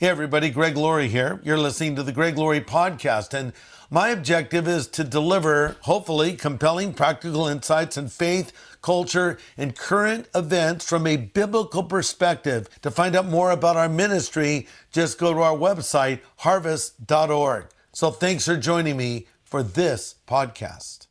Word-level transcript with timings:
Hey, 0.00 0.06
everybody, 0.06 0.50
Greg 0.50 0.76
Laurie 0.76 1.08
here. 1.08 1.40
You're 1.42 1.58
listening 1.58 1.96
to 1.96 2.04
the 2.04 2.12
Greg 2.12 2.38
Laurie 2.38 2.60
podcast, 2.60 3.34
and 3.34 3.52
my 3.90 4.10
objective 4.10 4.68
is 4.68 4.86
to 4.86 5.02
deliver, 5.02 5.74
hopefully, 5.80 6.36
compelling 6.36 6.94
practical 6.94 7.48
insights 7.48 7.96
and 7.96 8.12
faith, 8.12 8.52
culture, 8.80 9.38
and 9.56 9.74
current 9.74 10.28
events 10.36 10.88
from 10.88 11.04
a 11.04 11.16
biblical 11.16 11.82
perspective. 11.82 12.68
To 12.82 12.92
find 12.92 13.16
out 13.16 13.26
more 13.26 13.50
about 13.50 13.76
our 13.76 13.88
ministry, 13.88 14.68
just 14.92 15.18
go 15.18 15.34
to 15.34 15.40
our 15.40 15.56
website, 15.56 16.20
harvest.org. 16.36 17.66
So 17.92 18.12
thanks 18.12 18.44
for 18.44 18.56
joining 18.56 18.96
me 18.96 19.26
for 19.42 19.64
this 19.64 20.14
podcast. 20.28 21.08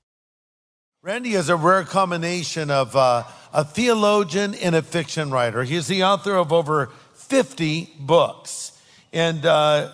Randy 1.01 1.33
is 1.33 1.49
a 1.49 1.57
rare 1.57 1.83
combination 1.83 2.71
of 2.71 2.95
uh, 2.95 3.25
a 3.51 3.65
theologian 3.65 4.55
and 4.55 4.75
a 4.75 4.81
fiction 4.81 5.29
writer. 5.29 5.65
He's 5.65 5.87
the 5.87 6.05
author 6.05 6.37
of 6.37 6.53
over 6.53 6.89
50 7.15 7.95
books. 7.99 8.71
And 9.13 9.45
uh, 9.45 9.91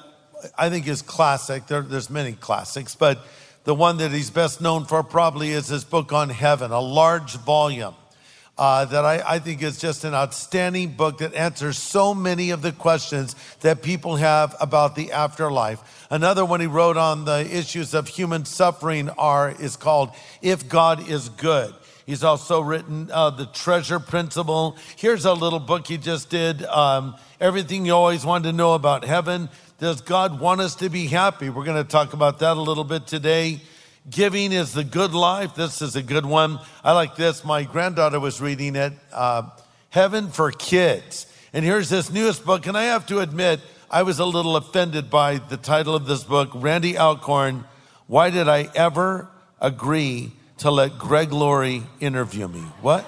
I 0.57 0.69
think 0.69 0.85
his 0.85 1.01
classic, 1.01 1.67
there, 1.67 1.81
there's 1.81 2.09
many 2.09 2.33
classics, 2.33 2.95
but 2.95 3.19
the 3.63 3.75
one 3.75 3.97
that 3.97 4.11
he's 4.11 4.29
best 4.29 4.59
known 4.59 4.85
for 4.85 5.03
probably 5.03 5.51
is 5.51 5.67
his 5.67 5.83
book 5.83 6.11
on 6.11 6.29
heaven, 6.29 6.71
a 6.71 6.81
large 6.81 7.37
volume. 7.37 7.95
Uh, 8.55 8.85
that 8.85 9.03
I, 9.03 9.23
I 9.25 9.39
think 9.39 9.63
is 9.63 9.79
just 9.79 10.03
an 10.03 10.13
outstanding 10.13 10.91
book 10.91 11.17
that 11.17 11.33
answers 11.33 11.75
so 11.75 12.13
many 12.13 12.51
of 12.51 12.61
the 12.61 12.71
questions 12.71 13.35
that 13.61 13.81
people 13.81 14.17
have 14.17 14.55
about 14.61 14.95
the 14.95 15.11
afterlife. 15.11 16.05
Another 16.11 16.45
one 16.45 16.59
he 16.59 16.67
wrote 16.67 16.95
on 16.95 17.25
the 17.25 17.39
issues 17.51 17.95
of 17.95 18.07
human 18.07 18.45
suffering 18.45 19.09
are 19.09 19.55
is 19.59 19.75
called 19.75 20.11
"If 20.43 20.69
God 20.69 21.09
Is 21.09 21.29
Good." 21.29 21.73
He's 22.05 22.23
also 22.23 22.59
written 22.59 23.09
uh, 23.11 23.29
the 23.29 23.45
Treasure 23.45 23.99
Principle. 23.99 24.77
Here's 24.97 25.23
a 25.25 25.33
little 25.33 25.59
book 25.59 25.87
he 25.87 25.97
just 25.97 26.29
did. 26.29 26.63
Um, 26.65 27.15
everything 27.39 27.85
you 27.85 27.93
always 27.93 28.25
wanted 28.25 28.51
to 28.51 28.57
know 28.57 28.73
about 28.73 29.05
heaven. 29.05 29.49
Does 29.79 30.01
God 30.01 30.39
want 30.39 30.59
us 30.59 30.75
to 30.75 30.89
be 30.89 31.07
happy? 31.07 31.49
We're 31.49 31.63
going 31.63 31.81
to 31.81 31.89
talk 31.89 32.13
about 32.13 32.39
that 32.39 32.57
a 32.57 32.61
little 32.61 32.83
bit 32.83 33.07
today. 33.07 33.61
Giving 34.09 34.51
is 34.51 34.73
the 34.73 34.83
good 34.83 35.13
life. 35.13 35.55
This 35.55 35.81
is 35.81 35.95
a 35.95 36.03
good 36.03 36.25
one. 36.25 36.59
I 36.83 36.91
like 36.91 37.15
this. 37.15 37.45
My 37.45 37.63
granddaughter 37.63 38.19
was 38.19 38.41
reading 38.41 38.75
it 38.75 38.91
uh, 39.13 39.43
Heaven 39.89 40.27
for 40.27 40.51
Kids. 40.51 41.25
And 41.53 41.63
here's 41.63 41.87
this 41.87 42.11
newest 42.11 42.43
book. 42.43 42.67
And 42.67 42.77
I 42.77 42.83
have 42.83 43.05
to 43.07 43.19
admit, 43.19 43.61
I 43.89 44.03
was 44.03 44.19
a 44.19 44.25
little 44.25 44.57
offended 44.57 45.09
by 45.09 45.37
the 45.37 45.55
title 45.55 45.95
of 45.95 46.05
this 46.05 46.25
book 46.25 46.49
Randy 46.53 46.97
Alcorn. 46.97 47.63
Why 48.07 48.29
did 48.29 48.49
I 48.49 48.69
ever 48.75 49.29
agree 49.61 50.33
to 50.63 50.71
let 50.71 50.97
Greg 50.97 51.33
Laurie 51.33 51.83
interview 51.99 52.47
me? 52.47 52.61
What? 52.79 53.05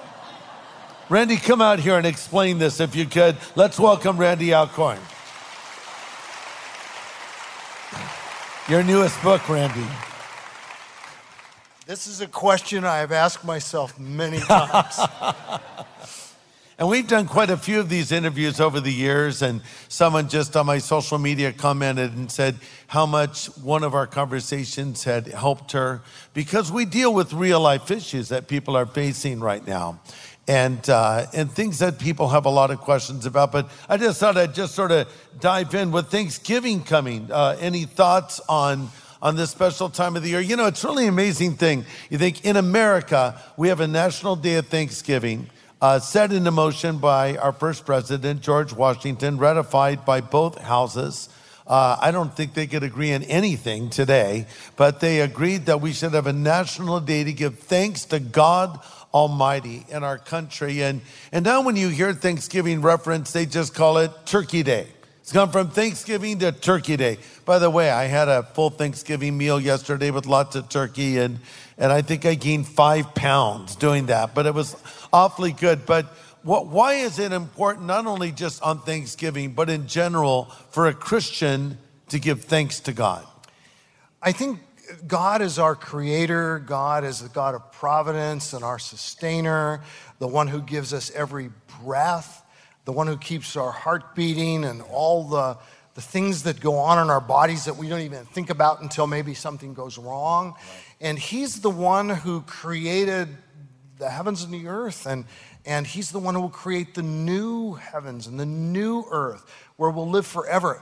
Randy, 1.08 1.38
come 1.38 1.62
out 1.62 1.78
here 1.78 1.96
and 1.96 2.06
explain 2.06 2.58
this 2.58 2.80
if 2.80 2.94
you 2.94 3.06
could. 3.06 3.38
Let's 3.54 3.80
welcome 3.80 4.18
Randy 4.18 4.52
Alcorn. 4.52 4.98
Your 8.68 8.82
newest 8.82 9.22
book, 9.22 9.48
Randy. 9.48 9.86
This 11.86 12.06
is 12.06 12.20
a 12.20 12.26
question 12.26 12.84
I 12.84 12.98
have 12.98 13.12
asked 13.12 13.42
myself 13.42 13.98
many 13.98 14.38
times. 14.40 14.98
And 16.78 16.88
we've 16.88 17.08
done 17.08 17.26
quite 17.26 17.48
a 17.48 17.56
few 17.56 17.80
of 17.80 17.88
these 17.88 18.12
interviews 18.12 18.60
over 18.60 18.80
the 18.80 18.92
years, 18.92 19.40
and 19.40 19.62
someone 19.88 20.28
just 20.28 20.54
on 20.56 20.66
my 20.66 20.76
social 20.76 21.16
media 21.16 21.52
commented 21.52 22.14
and 22.14 22.30
said 22.30 22.56
how 22.88 23.06
much 23.06 23.46
one 23.56 23.82
of 23.82 23.94
our 23.94 24.06
conversations 24.06 25.04
had 25.04 25.26
helped 25.26 25.72
her 25.72 26.02
because 26.34 26.70
we 26.70 26.84
deal 26.84 27.14
with 27.14 27.32
real 27.32 27.60
life 27.60 27.90
issues 27.90 28.28
that 28.28 28.46
people 28.46 28.76
are 28.76 28.84
facing 28.84 29.40
right 29.40 29.66
now 29.66 30.00
and 30.48 30.88
uh, 30.90 31.24
and 31.32 31.50
things 31.50 31.78
that 31.78 31.98
people 31.98 32.28
have 32.28 32.44
a 32.44 32.50
lot 32.50 32.70
of 32.70 32.78
questions 32.78 33.24
about. 33.24 33.52
But 33.52 33.70
I 33.88 33.96
just 33.96 34.20
thought 34.20 34.36
I'd 34.36 34.54
just 34.54 34.74
sort 34.74 34.92
of 34.92 35.08
dive 35.40 35.74
in 35.74 35.90
with 35.90 36.08
Thanksgiving 36.10 36.82
coming. 36.82 37.30
Uh, 37.32 37.56
any 37.60 37.84
thoughts 37.84 38.40
on? 38.48 38.90
On 39.22 39.34
this 39.34 39.50
special 39.50 39.88
time 39.88 40.14
of 40.14 40.22
the 40.22 40.28
year, 40.28 40.40
you 40.40 40.56
know, 40.56 40.66
it's 40.66 40.84
really 40.84 41.06
amazing 41.06 41.54
thing. 41.54 41.86
You 42.10 42.18
think 42.18 42.44
in 42.44 42.54
America, 42.54 43.42
we 43.56 43.68
have 43.68 43.80
a 43.80 43.88
national 43.88 44.36
day 44.36 44.56
of 44.56 44.66
Thanksgiving, 44.66 45.48
uh, 45.86 46.00
set 46.00 46.32
into 46.32 46.50
motion 46.50 46.98
by 46.98 47.36
our 47.36 47.52
first 47.52 47.86
president, 47.86 48.40
George 48.40 48.72
Washington, 48.72 49.38
ratified 49.38 50.04
by 50.04 50.20
both 50.20 50.58
houses. 50.58 51.28
Uh, 51.64 51.96
I 52.00 52.10
don't 52.10 52.34
think 52.34 52.54
they 52.54 52.66
could 52.66 52.82
agree 52.82 53.14
on 53.14 53.22
anything 53.22 53.88
today, 53.88 54.46
but 54.74 54.98
they 54.98 55.20
agreed 55.20 55.66
that 55.66 55.80
we 55.80 55.92
should 55.92 56.12
have 56.14 56.26
a 56.26 56.32
national 56.32 56.98
day 56.98 57.22
to 57.22 57.32
give 57.32 57.60
thanks 57.60 58.04
to 58.06 58.18
God 58.18 58.80
Almighty 59.14 59.86
in 59.88 60.02
our 60.02 60.18
country. 60.18 60.82
And, 60.82 61.02
and 61.30 61.44
now, 61.44 61.62
when 61.62 61.76
you 61.76 61.88
hear 61.88 62.12
Thanksgiving 62.12 62.82
reference, 62.82 63.30
they 63.30 63.46
just 63.46 63.72
call 63.72 63.98
it 63.98 64.10
Turkey 64.26 64.64
Day. 64.64 64.88
It's 65.26 65.32
gone 65.32 65.50
from 65.50 65.70
Thanksgiving 65.70 66.38
to 66.38 66.52
Turkey 66.52 66.96
Day. 66.96 67.18
By 67.44 67.58
the 67.58 67.68
way, 67.68 67.90
I 67.90 68.04
had 68.04 68.28
a 68.28 68.44
full 68.44 68.70
Thanksgiving 68.70 69.36
meal 69.36 69.58
yesterday 69.58 70.12
with 70.12 70.24
lots 70.24 70.54
of 70.54 70.68
turkey, 70.68 71.18
and, 71.18 71.40
and 71.76 71.90
I 71.90 72.00
think 72.00 72.24
I 72.24 72.36
gained 72.36 72.68
five 72.68 73.12
pounds 73.12 73.74
doing 73.74 74.06
that, 74.06 74.36
but 74.36 74.46
it 74.46 74.54
was 74.54 74.76
awfully 75.12 75.50
good. 75.50 75.84
But 75.84 76.06
what, 76.44 76.68
why 76.68 76.92
is 76.92 77.18
it 77.18 77.32
important, 77.32 77.86
not 77.86 78.06
only 78.06 78.30
just 78.30 78.62
on 78.62 78.82
Thanksgiving, 78.82 79.50
but 79.50 79.68
in 79.68 79.88
general, 79.88 80.44
for 80.70 80.86
a 80.86 80.94
Christian 80.94 81.78
to 82.10 82.20
give 82.20 82.44
thanks 82.44 82.78
to 82.78 82.92
God? 82.92 83.26
I 84.22 84.30
think 84.30 84.60
God 85.08 85.42
is 85.42 85.58
our 85.58 85.74
creator, 85.74 86.60
God 86.60 87.02
is 87.02 87.18
the 87.18 87.28
God 87.28 87.56
of 87.56 87.72
providence 87.72 88.52
and 88.52 88.62
our 88.62 88.78
sustainer, 88.78 89.82
the 90.20 90.28
one 90.28 90.46
who 90.46 90.62
gives 90.62 90.94
us 90.94 91.10
every 91.16 91.50
breath, 91.82 92.44
the 92.86 92.92
one 92.92 93.08
who 93.08 93.16
keeps 93.16 93.56
our 93.56 93.72
heart 93.72 94.14
beating 94.14 94.64
and 94.64 94.80
all 94.80 95.24
the, 95.24 95.58
the 95.94 96.00
things 96.00 96.44
that 96.44 96.60
go 96.60 96.76
on 96.76 96.98
in 97.00 97.10
our 97.10 97.20
bodies 97.20 97.64
that 97.64 97.76
we 97.76 97.88
don't 97.88 98.00
even 98.00 98.24
think 98.26 98.48
about 98.48 98.80
until 98.80 99.08
maybe 99.08 99.34
something 99.34 99.74
goes 99.74 99.98
wrong. 99.98 100.52
Right. 100.52 100.56
And 101.00 101.18
He's 101.18 101.60
the 101.60 101.70
one 101.70 102.08
who 102.08 102.42
created 102.42 103.28
the 103.98 104.08
heavens 104.08 104.44
and 104.44 104.54
the 104.54 104.68
earth, 104.68 105.04
and, 105.04 105.24
and 105.64 105.84
He's 105.84 106.12
the 106.12 106.20
one 106.20 106.36
who 106.36 106.42
will 106.42 106.48
create 106.48 106.94
the 106.94 107.02
new 107.02 107.74
heavens 107.74 108.28
and 108.28 108.38
the 108.38 108.46
new 108.46 109.04
earth 109.10 109.44
where 109.76 109.90
we'll 109.90 110.08
live 110.08 110.26
forever. 110.26 110.80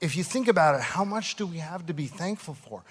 If 0.00 0.16
you 0.16 0.24
think 0.24 0.48
about 0.48 0.74
it, 0.74 0.80
how 0.80 1.04
much 1.04 1.36
do 1.36 1.46
we 1.46 1.58
have 1.58 1.86
to 1.86 1.92
be 1.94 2.06
thankful 2.06 2.54
for? 2.54 2.82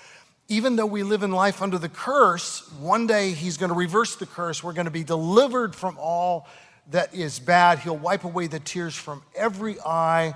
even 0.48 0.76
though 0.76 0.86
we 0.86 1.02
live 1.02 1.24
in 1.24 1.32
life 1.32 1.62
under 1.62 1.78
the 1.78 1.88
curse, 1.88 2.70
one 2.74 3.08
day 3.08 3.32
he's 3.32 3.56
going 3.56 3.70
to 3.70 3.76
reverse 3.76 4.18
the 4.18 4.26
curse. 4.26 4.62
We're 4.62 4.74
going 4.74 4.86
to 4.86 4.92
be 4.92 5.06
delivered 5.06 5.74
from 5.74 5.96
all 5.98 6.46
that 6.90 7.14
is 7.14 7.40
bad. 7.40 7.80
He'll 7.80 7.98
wipe 7.98 8.24
away 8.24 8.48
the 8.48 8.60
tears 8.60 8.96
from 8.96 9.22
every 9.36 9.80
eye. 9.80 10.34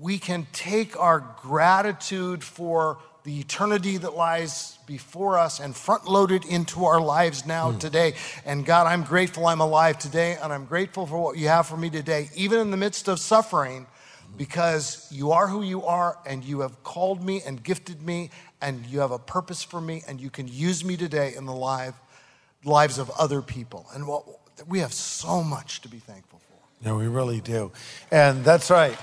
We 0.00 0.18
can 0.18 0.46
take 0.52 0.98
our 0.98 1.24
gratitude 1.42 2.44
for 2.44 2.98
the 3.24 3.40
eternity 3.40 3.98
that 3.98 4.14
lies 4.14 4.78
before 4.86 5.38
us 5.38 5.60
and 5.60 5.76
front 5.76 6.08
load 6.08 6.32
it 6.32 6.44
into 6.44 6.84
our 6.84 7.00
lives 7.00 7.46
now 7.46 7.70
mm. 7.70 7.78
today. 7.78 8.14
And 8.44 8.66
God, 8.66 8.86
I'm 8.86 9.04
grateful 9.04 9.46
I'm 9.46 9.60
alive 9.60 9.98
today, 9.98 10.36
and 10.42 10.52
I'm 10.52 10.64
grateful 10.64 11.06
for 11.06 11.18
what 11.18 11.38
you 11.38 11.48
have 11.48 11.66
for 11.66 11.76
me 11.76 11.88
today, 11.88 12.30
even 12.34 12.58
in 12.58 12.70
the 12.70 12.76
midst 12.76 13.08
of 13.08 13.20
suffering, 13.20 13.86
because 14.36 15.06
you 15.10 15.30
are 15.32 15.46
who 15.46 15.62
you 15.62 15.84
are, 15.84 16.18
and 16.26 16.42
you 16.42 16.60
have 16.60 16.82
called 16.82 17.22
me 17.24 17.42
and 17.46 17.62
gifted 17.62 18.02
me, 18.02 18.30
and 18.60 18.84
you 18.86 19.00
have 19.00 19.12
a 19.12 19.18
purpose 19.18 19.62
for 19.62 19.80
me, 19.80 20.02
and 20.08 20.20
you 20.20 20.30
can 20.30 20.48
use 20.48 20.84
me 20.84 20.96
today 20.96 21.34
in 21.36 21.46
the 21.46 21.54
life, 21.54 21.94
lives 22.64 22.98
of 22.98 23.10
other 23.10 23.40
people. 23.40 23.86
And 23.94 24.08
what, 24.08 24.24
we 24.68 24.80
have 24.80 24.92
so 24.92 25.42
much 25.42 25.80
to 25.82 25.88
be 25.88 25.98
thankful 25.98 26.40
for. 26.40 26.86
Yeah, 26.86 26.96
we 26.96 27.06
really 27.06 27.40
do. 27.40 27.72
And 28.10 28.44
that's 28.44 28.70
right. 28.70 28.96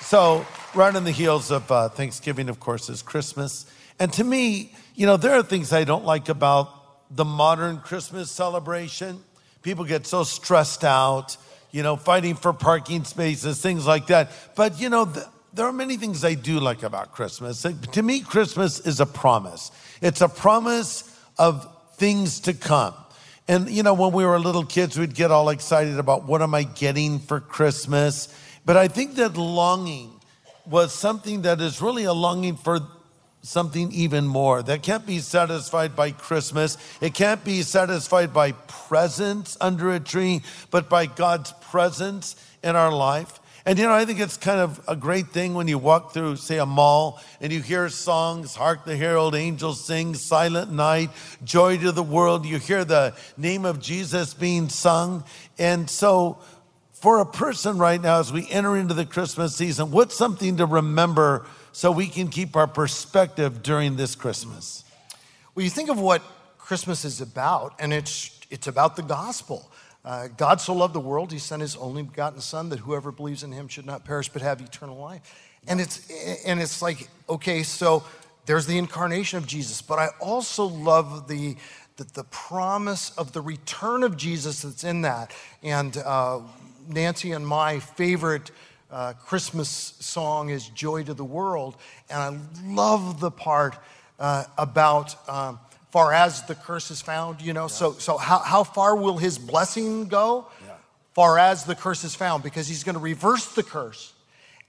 so, 0.00 0.46
right 0.74 0.94
on 0.94 1.04
the 1.04 1.10
heels 1.10 1.50
of 1.50 1.70
uh, 1.70 1.88
Thanksgiving, 1.88 2.48
of 2.48 2.60
course, 2.60 2.88
is 2.88 3.02
Christmas. 3.02 3.66
And 3.98 4.12
to 4.14 4.24
me, 4.24 4.72
you 4.94 5.06
know, 5.06 5.16
there 5.16 5.34
are 5.34 5.42
things 5.42 5.72
I 5.72 5.84
don't 5.84 6.04
like 6.04 6.28
about 6.28 7.14
the 7.14 7.24
modern 7.24 7.78
Christmas 7.78 8.30
celebration. 8.30 9.22
People 9.62 9.84
get 9.84 10.06
so 10.06 10.24
stressed 10.24 10.84
out, 10.84 11.36
you 11.70 11.82
know, 11.82 11.96
fighting 11.96 12.34
for 12.34 12.52
parking 12.52 13.04
spaces, 13.04 13.60
things 13.60 13.86
like 13.86 14.06
that. 14.08 14.30
But, 14.56 14.80
you 14.80 14.88
know, 14.88 15.04
the, 15.04 15.28
there 15.52 15.66
are 15.66 15.72
many 15.72 15.96
things 15.96 16.24
I 16.24 16.34
do 16.34 16.60
like 16.60 16.82
about 16.82 17.12
Christmas. 17.12 17.62
To 17.62 18.02
me, 18.02 18.20
Christmas 18.20 18.80
is 18.80 19.00
a 19.00 19.06
promise. 19.06 19.70
It's 20.00 20.20
a 20.20 20.28
promise 20.28 21.04
of 21.38 21.68
things 22.00 22.40
to 22.40 22.54
come. 22.54 22.94
And, 23.46 23.68
you 23.68 23.82
know, 23.82 23.92
when 23.92 24.12
we 24.12 24.24
were 24.24 24.40
little 24.40 24.64
kids, 24.64 24.98
we'd 24.98 25.14
get 25.14 25.30
all 25.30 25.50
excited 25.50 25.98
about 25.98 26.24
what 26.24 26.40
am 26.40 26.54
I 26.54 26.62
getting 26.62 27.18
for 27.18 27.40
Christmas? 27.40 28.34
But 28.64 28.78
I 28.78 28.88
think 28.88 29.16
that 29.16 29.36
longing 29.36 30.10
was 30.64 30.94
something 30.94 31.42
that 31.42 31.60
is 31.60 31.82
really 31.82 32.04
a 32.04 32.14
longing 32.14 32.56
for 32.56 32.80
something 33.42 33.92
even 33.92 34.26
more 34.26 34.62
that 34.62 34.82
can't 34.82 35.04
be 35.04 35.18
satisfied 35.18 35.94
by 35.94 36.10
Christmas. 36.10 36.78
It 37.02 37.12
can't 37.12 37.44
be 37.44 37.60
satisfied 37.60 38.32
by 38.32 38.52
presents 38.52 39.58
under 39.60 39.92
a 39.92 40.00
tree, 40.00 40.40
but 40.70 40.88
by 40.88 41.04
God's 41.04 41.52
presence 41.70 42.34
in 42.64 42.76
our 42.76 42.92
life. 42.92 43.40
And 43.66 43.78
you 43.78 43.86
know, 43.86 43.92
I 43.92 44.06
think 44.06 44.20
it's 44.20 44.38
kind 44.38 44.58
of 44.58 44.80
a 44.88 44.96
great 44.96 45.28
thing 45.28 45.52
when 45.54 45.68
you 45.68 45.76
walk 45.76 46.14
through, 46.14 46.36
say, 46.36 46.58
a 46.58 46.66
mall 46.66 47.20
and 47.40 47.52
you 47.52 47.60
hear 47.60 47.88
songs, 47.90 48.54
Hark 48.54 48.86
the 48.86 48.96
Herald 48.96 49.34
Angels 49.34 49.84
Sing, 49.84 50.14
Silent 50.14 50.72
Night, 50.72 51.10
Joy 51.44 51.76
to 51.78 51.92
the 51.92 52.02
World. 52.02 52.46
You 52.46 52.58
hear 52.58 52.84
the 52.84 53.14
name 53.36 53.66
of 53.66 53.78
Jesus 53.80 54.32
being 54.32 54.70
sung. 54.70 55.24
And 55.58 55.90
so 55.90 56.38
for 56.92 57.20
a 57.20 57.26
person 57.26 57.76
right 57.76 58.00
now, 58.00 58.20
as 58.20 58.32
we 58.32 58.48
enter 58.48 58.76
into 58.76 58.94
the 58.94 59.06
Christmas 59.06 59.56
season, 59.56 59.90
what's 59.90 60.14
something 60.14 60.56
to 60.56 60.66
remember 60.66 61.46
so 61.72 61.90
we 61.90 62.06
can 62.06 62.28
keep 62.28 62.56
our 62.56 62.66
perspective 62.66 63.62
during 63.62 63.96
this 63.96 64.14
Christmas? 64.14 64.84
Well, 65.54 65.64
you 65.64 65.70
think 65.70 65.90
of 65.90 66.00
what 66.00 66.22
Christmas 66.56 67.04
is 67.04 67.20
about, 67.20 67.74
and 67.78 67.92
it's, 67.92 68.38
it's 68.50 68.66
about 68.66 68.96
the 68.96 69.02
gospel. 69.02 69.69
Uh, 70.04 70.28
God 70.28 70.60
so 70.60 70.72
loved 70.72 70.94
the 70.94 71.00
world, 71.00 71.30
he 71.32 71.38
sent 71.38 71.60
his 71.60 71.76
only 71.76 72.02
begotten 72.02 72.40
Son 72.40 72.70
that 72.70 72.78
whoever 72.78 73.12
believes 73.12 73.42
in 73.42 73.52
him 73.52 73.68
should 73.68 73.86
not 73.86 74.04
perish 74.04 74.28
but 74.28 74.42
have 74.42 74.60
eternal 74.60 74.96
life. 74.96 75.20
And 75.68 75.80
it's, 75.80 76.10
and 76.46 76.60
it's 76.60 76.80
like, 76.80 77.08
okay, 77.28 77.62
so 77.62 78.02
there's 78.46 78.66
the 78.66 78.78
incarnation 78.78 79.38
of 79.38 79.46
Jesus, 79.46 79.82
but 79.82 79.98
I 79.98 80.08
also 80.20 80.64
love 80.64 81.28
the, 81.28 81.56
the, 81.96 82.04
the 82.04 82.24
promise 82.24 83.10
of 83.18 83.32
the 83.32 83.42
return 83.42 84.02
of 84.02 84.16
Jesus 84.16 84.62
that's 84.62 84.84
in 84.84 85.02
that. 85.02 85.32
And 85.62 85.96
uh, 85.98 86.40
Nancy 86.88 87.32
and 87.32 87.46
my 87.46 87.78
favorite 87.78 88.50
uh, 88.90 89.12
Christmas 89.12 89.68
song 90.00 90.48
is 90.48 90.68
Joy 90.70 91.04
to 91.04 91.14
the 91.14 91.24
World. 91.24 91.76
And 92.08 92.18
I 92.18 92.72
love 92.72 93.20
the 93.20 93.30
part 93.30 93.76
uh, 94.18 94.44
about 94.58 95.28
um, 95.28 95.60
far 95.90 96.12
as 96.12 96.42
the 96.42 96.54
curse 96.54 96.90
is 96.90 97.00
found, 97.00 97.40
you 97.40 97.52
know. 97.52 97.64
Yeah. 97.64 97.68
So, 97.68 97.92
so 97.94 98.16
how, 98.16 98.38
how 98.38 98.64
far 98.64 98.96
will 98.96 99.18
his 99.18 99.38
blessing 99.38 100.06
go? 100.06 100.46
Yeah. 100.64 100.74
Far 101.14 101.38
as 101.38 101.64
the 101.64 101.74
curse 101.74 102.04
is 102.04 102.14
found, 102.14 102.42
because 102.42 102.68
he's 102.68 102.84
going 102.84 102.94
to 102.94 103.00
reverse 103.00 103.54
the 103.54 103.62
curse 103.62 104.12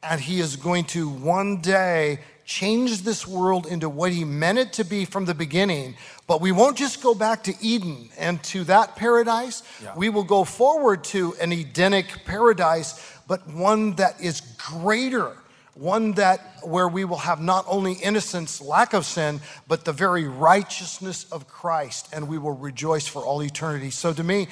and 0.04 0.20
he 0.20 0.40
is 0.40 0.56
going 0.56 0.86
to 0.86 1.08
one 1.08 1.62
day 1.62 2.20
change 2.44 3.04
this 3.04 3.28
world 3.28 3.68
into 3.68 3.88
what 3.88 4.12
he 4.12 4.26
meant 4.26 4.58
it 4.58 4.74
to 4.74 4.84
be 4.84 5.06
from 5.06 5.26
the 5.26 5.34
beginning. 5.34 5.96
But 6.28 6.42
we 6.42 6.52
won't 6.52 6.76
just 6.76 7.02
go 7.02 7.14
back 7.14 7.44
to 7.44 7.54
Eden 7.62 8.10
and 8.18 8.44
to 8.46 8.64
that 8.66 8.96
paradise. 8.96 9.64
Yeah. 9.82 9.94
We 9.96 10.10
will 10.10 10.24
go 10.24 10.44
forward 10.44 11.04
to 11.06 11.36
an 11.40 11.52
Edenic 11.52 12.26
paradise, 12.26 13.00
but 13.28 13.48
one 13.48 13.96
that 13.96 14.20
is 14.20 14.42
greater. 14.58 15.38
One 15.76 16.14
that 16.14 16.40
where 16.64 16.88
we 16.88 17.06
will 17.06 17.18
have 17.18 17.42
not 17.42 17.66
only 17.68 17.94
innocence, 17.94 18.60
lack 18.60 18.94
of 18.94 19.06
sin, 19.06 19.40
but 19.68 19.86
the 19.86 19.94
very 19.94 20.28
righteousness 20.28 21.26
of 21.32 21.48
Christ, 21.48 22.10
and 22.12 22.28
we 22.28 22.38
will 22.38 22.56
rejoice 22.56 23.08
for 23.08 23.22
all 23.22 23.42
eternity. 23.42 23.90
So 23.90 24.14
to 24.14 24.24
me, 24.24 24.48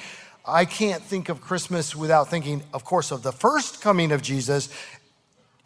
I 0.46 0.64
can't 0.64 1.02
think 1.02 1.28
of 1.28 1.42
Christmas 1.42 1.94
without 1.94 2.28
thinking, 2.28 2.62
of 2.72 2.84
course, 2.84 3.10
of 3.10 3.22
the 3.22 3.32
first 3.32 3.82
coming 3.82 4.12
of 4.12 4.22
Jesus, 4.22 4.70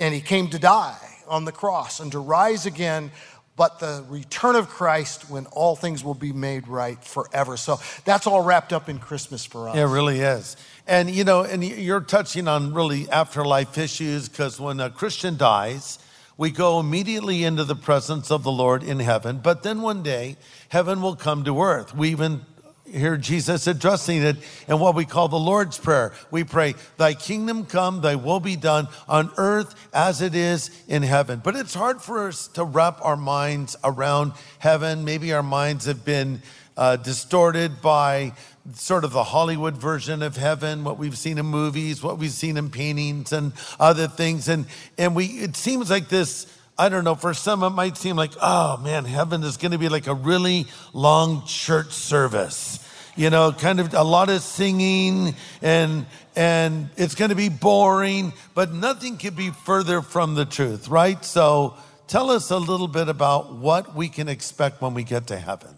and 0.01 0.13
he 0.13 0.21
came 0.21 0.49
to 0.49 0.59
die 0.59 0.99
on 1.29 1.45
the 1.45 1.53
cross 1.53 2.01
and 2.01 2.11
to 2.13 2.19
rise 2.19 2.67
again, 2.67 3.13
but 3.57 3.79
the 3.79 4.05
return 4.09 4.57
of 4.57 4.69
Christ 4.69 5.31
when 5.31 5.47
all 5.47 5.77
things 5.77 6.03
will 6.03 6.15
be 6.15 6.33
made 6.33 6.67
right 6.67 7.03
forever. 7.03 7.57
So 7.57 7.79
that's 8.05 8.27
all 8.27 8.43
wrapped 8.43 8.73
up 8.73 8.89
in 8.89 8.99
Christmas 8.99 9.45
for 9.45 9.69
us. 9.69 9.77
It 9.77 9.85
really 9.85 10.19
is. 10.19 10.57
And 10.87 11.11
you 11.11 11.25
know, 11.25 11.43
and 11.43 11.65
you're 11.65 12.01
touching 12.01 12.47
on 12.47 12.75
really 12.75 13.09
afterlife 13.09 13.79
issues 13.79 14.29
because 14.29 14.61
when 14.61 14.81
a 14.81 14.91
Christian 14.91 15.37
dies, 15.37 15.99
we 16.37 16.51
go 16.51 16.79
immediately 16.81 17.45
into 17.45 17.65
the 17.65 17.77
presence 17.77 18.31
of 18.31 18.43
the 18.43 18.53
Lord 18.53 18.83
in 18.83 18.99
heaven, 18.99 19.41
but 19.43 19.63
then 19.63 19.81
one 19.81 20.03
day 20.03 20.37
heaven 20.69 21.01
will 21.01 21.17
come 21.17 21.45
to 21.45 21.63
earth. 21.63 21.95
We 21.95 22.11
even 22.11 22.43
hear 22.85 23.17
Jesus 23.17 23.67
addressing 23.67 24.23
it 24.23 24.37
in 24.69 24.79
what 24.79 24.95
we 24.95 25.05
call 25.05 25.29
the 25.29 25.39
Lord's 25.39 25.79
Prayer. 25.79 26.13
We 26.31 26.45
pray, 26.45 26.75
Thy 26.97 27.15
kingdom 27.15 27.65
come, 27.65 28.01
Thy 28.01 28.17
will 28.17 28.41
be 28.41 28.57
done 28.57 28.89
on 29.09 29.31
earth 29.37 29.75
as 29.93 30.21
it 30.21 30.35
is 30.35 30.71
in 30.87 31.03
heaven. 31.03 31.41
But 31.43 31.57
it's 31.57 31.75
hard 31.75 32.03
for 32.03 32.29
us 32.29 32.49
to 32.49 32.65
wrap 32.65 32.99
our 33.03 33.17
minds 33.17 33.77
around 33.83 34.33
heaven. 34.59 35.05
Maybe 35.05 35.33
our 35.33 35.43
minds 35.43 35.87
have 35.87 36.05
been 36.05 36.43
uh, 36.77 36.97
distorted 36.97 37.81
by 37.81 38.33
sort 38.75 39.05
of 39.05 39.13
the 39.13 39.25
Hollywood 39.25 39.77
version 39.77 40.23
of 40.23 40.37
heaven, 40.37 40.85
what 40.85 40.99
we've 40.99 41.19
seen 41.19 41.39
in 41.39 41.47
movies, 41.47 42.03
what 42.03 42.19
we've 42.19 42.31
seen 42.31 42.57
in 42.57 42.71
paintings 42.71 43.33
and 43.33 43.53
other 43.79 44.09
things. 44.09 44.49
And, 44.49 44.67
and 44.97 45.15
we, 45.15 45.27
it 45.27 45.57
seems 45.57 45.91
like 45.91 46.09
this 46.09 46.47
I 46.77 46.89
don't 46.89 47.05
know, 47.05 47.15
for 47.15 47.35
some 47.35 47.63
it 47.63 47.71
might 47.71 47.97
seem 47.97 48.17
like, 48.17 48.33
oh 48.43 48.79
man, 48.79 49.05
heaven 49.05 49.45
is 49.45 49.57
going 49.57 49.73
to 49.73 49.79
be 49.79 49.89
like 49.89 50.09
a 50.09 50.15
really 50.15 50.67
long 50.93 51.47
church 51.47 51.93
service. 51.93 52.81
You 53.17 53.31
know, 53.31 53.53
kind 53.53 53.79
of 53.79 53.95
a 53.95 54.03
lot 54.03 54.29
of 54.29 54.43
singing 54.43 55.37
and 55.63 56.05
and 56.35 56.91
it's 56.97 57.15
going 57.15 57.29
to 57.29 57.37
be 57.37 57.49
boring, 57.49 58.33
but 58.55 58.73
nothing 58.73 59.19
could 59.19 59.37
be 59.37 59.51
further 59.51 60.03
from 60.03 60.35
the 60.35 60.45
truth, 60.45 60.89
right? 60.89 61.25
So, 61.25 61.77
tell 62.09 62.33
us 62.33 62.51
a 62.51 62.59
little 62.59 62.89
bit 62.89 63.09
about 63.09 63.55
what 63.55 63.95
we 63.95 64.09
can 64.09 64.29
expect 64.29 64.83
when 64.83 64.95
we 64.95 65.05
get 65.05 65.29
to 65.29 65.37
heaven. 65.39 65.77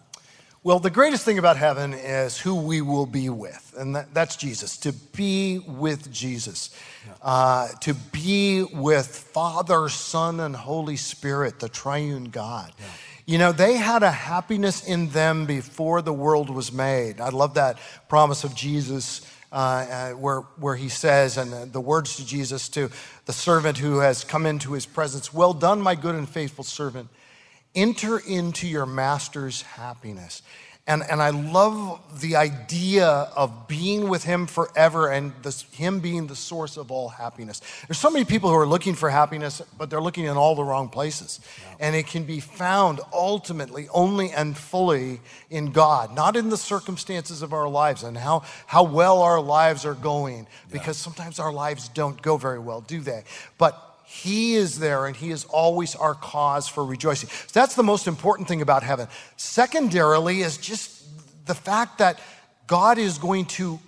Well, 0.67 0.81
the 0.81 0.91
greatest 0.91 1.25
thing 1.25 1.39
about 1.39 1.57
heaven 1.57 1.95
is 1.95 2.41
who 2.41 2.57
we 2.57 2.81
will 2.81 3.07
be 3.07 3.29
with, 3.29 3.73
and 3.79 3.95
that, 3.95 4.13
that's 4.13 4.35
Jesus, 4.35 4.77
to 4.79 4.93
be 4.93 5.61
with 5.61 6.11
Jesus, 6.11 6.77
yeah. 7.07 7.13
uh, 7.23 7.69
to 7.83 7.95
be 7.95 8.65
with 8.65 9.07
Father, 9.07 9.89
Son, 9.89 10.41
and 10.41 10.57
Holy 10.57 10.97
Spirit, 10.97 11.61
the 11.61 11.69
triune 11.69 12.31
God. 12.31 12.73
Yeah. 12.81 12.85
You 13.27 13.39
know, 13.39 13.53
they 13.53 13.77
had 13.77 14.03
a 14.03 14.11
happiness 14.11 14.85
in 14.85 15.11
them 15.11 15.47
before 15.47 16.03
the 16.03 16.13
world 16.13 16.51
was 16.51 16.73
made. 16.73 17.21
I 17.21 17.29
love 17.29 17.55
that 17.55 17.79
promise 18.09 18.43
of 18.43 18.53
Jesus. 18.57 19.25
Uh, 19.53 19.55
uh, 19.55 20.11
where, 20.11 20.41
where 20.59 20.75
he 20.75 20.89
says, 20.89 21.39
and 21.39 21.53
the, 21.53 21.67
the 21.67 21.81
words 21.81 22.17
to 22.17 22.27
Jesus 22.27 22.69
to 22.69 22.91
the 23.27 23.33
servant 23.33 23.79
who 23.79 24.01
has 24.01 24.25
come 24.25 24.45
into 24.45 24.73
his 24.73 24.87
presence, 24.87 25.33
Well 25.33 25.55
done, 25.55 25.81
my 25.81 25.95
good 25.95 26.17
and 26.17 26.29
faithful 26.29 26.65
servant. 26.65 27.09
Enter 27.77 28.19
into 28.19 28.67
your 28.67 28.87
master's 28.87 29.63
happiness. 29.63 30.43
And, 30.89 31.03
and 31.11 31.21
I 31.21 31.31
love 31.31 32.21
the 32.21 32.37
idea 32.37 33.07
of 33.09 33.67
being 33.67 34.09
with 34.09 34.23
him 34.23 34.47
forever 34.47 35.11
and 35.11 35.33
this, 35.43 35.63
him 35.73 35.99
being 35.99 36.29
the 36.29 36.37
source 36.37 36.77
of 36.77 36.93
all 36.93 37.09
happiness. 37.09 37.61
There's 37.89 37.99
so 37.99 38.09
many 38.09 38.25
people 38.25 38.51
who 38.51 38.57
are 38.57 38.69
looking 38.69 38.95
for 38.95 39.11
happiness, 39.11 39.61
but 39.77 39.91
they're 39.91 40.01
looking 40.01 40.27
in 40.27 40.37
all 40.37 40.55
the 40.55 40.63
wrong 40.63 40.89
places. 40.89 41.41
And 41.81 41.97
it 41.97 42.07
can 42.07 42.23
be 42.23 42.39
found 42.39 43.01
ultimately 43.13 43.89
only 43.93 44.31
and 44.31 44.57
fully 44.57 45.21
in 45.51 45.73
God, 45.73 46.15
not 46.15 46.37
in 46.37 46.51
the 46.51 46.57
circumstances 46.57 47.43
of 47.43 47.53
our 47.53 47.69
lives 47.69 48.05
and 48.05 48.17
how, 48.17 48.45
how 48.67 48.85
well 48.85 49.23
our 49.23 49.41
lives 49.41 49.85
are 49.85 49.95
going, 49.95 50.47
because 50.71 50.99
yeah. 51.01 51.03
sometimes 51.03 51.41
our 51.41 51.53
lives 51.53 51.89
don't 51.89 52.23
go 52.23 52.37
very 52.37 52.61
well, 52.61 52.81
do 52.81 53.01
they? 53.01 53.25
But 53.59 53.83
he 54.09 54.55
is 54.55 54.79
there 54.79 55.07
and 55.07 55.17
He 55.17 55.33
is 55.33 55.45
always 55.47 55.97
our 55.97 56.15
cause 56.15 56.69
for 56.69 56.85
rejoicing. 56.85 57.29
So 57.29 57.61
that's 57.61 57.75
the 57.75 57.83
most 57.83 58.07
important 58.07 58.47
thing 58.47 58.63
about 58.63 58.85
heaven. 58.85 59.09
Secondarily, 59.37 60.43
is 60.43 60.57
just 60.59 61.05
the 61.47 61.57
fact 61.57 61.99
that 61.99 62.21
God 62.69 62.99
is 62.99 63.19
going 63.19 63.47
to 63.47 63.81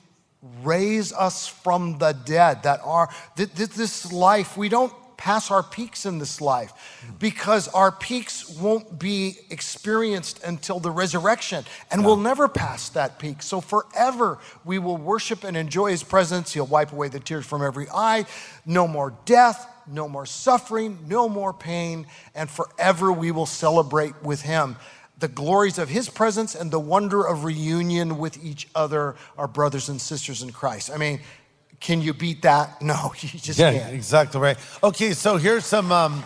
raise 0.62 1.12
us 1.12 1.46
from 1.46 1.98
the 1.98 2.12
dead. 2.12 2.64
That 2.64 2.80
our 2.82 3.08
this 3.36 4.12
life, 4.12 4.56
we 4.56 4.68
don't 4.68 4.92
pass 5.16 5.52
our 5.52 5.62
peaks 5.62 6.04
in 6.04 6.18
this 6.18 6.40
life 6.40 6.72
because 7.18 7.68
our 7.68 7.92
peaks 7.92 8.48
won't 8.50 8.98
be 8.98 9.36
experienced 9.50 10.42
until 10.44 10.78
the 10.78 10.90
resurrection 10.90 11.64
and 11.90 12.00
yeah. 12.00 12.06
we'll 12.06 12.16
never 12.16 12.46
pass 12.46 12.88
that 12.90 13.18
peak. 13.18 13.42
So 13.42 13.60
forever 13.60 14.38
we 14.64 14.78
will 14.78 14.96
worship 14.96 15.42
and 15.42 15.56
enjoy 15.56 15.90
his 15.90 16.04
presence. 16.04 16.54
He'll 16.54 16.66
wipe 16.66 16.92
away 16.92 17.08
the 17.08 17.18
tears 17.18 17.44
from 17.44 17.62
every 17.62 17.88
eye. 17.92 18.26
No 18.64 18.86
more 18.86 19.12
death, 19.24 19.66
no 19.90 20.08
more 20.08 20.26
suffering, 20.26 20.98
no 21.06 21.28
more 21.28 21.52
pain, 21.52 22.06
and 22.34 22.48
forever 22.48 23.12
we 23.12 23.30
will 23.30 23.46
celebrate 23.46 24.22
with 24.22 24.42
him 24.42 24.76
the 25.18 25.28
glories 25.28 25.78
of 25.78 25.88
his 25.88 26.08
presence 26.08 26.54
and 26.54 26.70
the 26.70 26.78
wonder 26.78 27.24
of 27.24 27.44
reunion 27.44 28.18
with 28.18 28.42
each 28.44 28.68
other, 28.74 29.16
our 29.36 29.48
brothers 29.48 29.88
and 29.88 30.00
sisters 30.00 30.42
in 30.42 30.52
Christ. 30.52 30.90
I 30.92 30.96
mean, 30.96 31.20
can 31.80 32.00
you 32.00 32.14
beat 32.14 32.42
that? 32.42 32.80
No, 32.82 33.12
you 33.18 33.38
just 33.38 33.58
yeah, 33.58 33.72
can't. 33.72 33.94
Exactly 33.94 34.40
right. 34.40 34.56
Okay, 34.82 35.12
so 35.12 35.36
here's 35.36 35.66
some 35.66 35.90
um, 35.92 36.24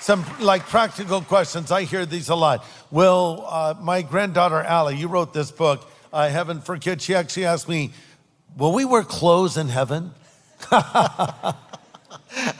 some 0.00 0.24
like 0.40 0.66
practical 0.66 1.20
questions. 1.22 1.70
I 1.70 1.84
hear 1.84 2.04
these 2.06 2.28
a 2.28 2.34
lot. 2.34 2.64
Well, 2.90 3.46
uh, 3.48 3.74
my 3.80 4.02
granddaughter 4.02 4.60
Allie, 4.60 4.96
you 4.96 5.08
wrote 5.08 5.32
this 5.32 5.50
book, 5.50 5.88
uh, 6.12 6.28
Heaven 6.28 6.60
for 6.60 6.76
Kids. 6.78 7.04
She 7.04 7.14
actually 7.14 7.46
asked 7.46 7.68
me, 7.68 7.92
"Will 8.56 8.72
we 8.72 8.84
wear 8.84 9.02
clothes 9.02 9.56
in 9.56 9.68
heaven?" 9.68 10.12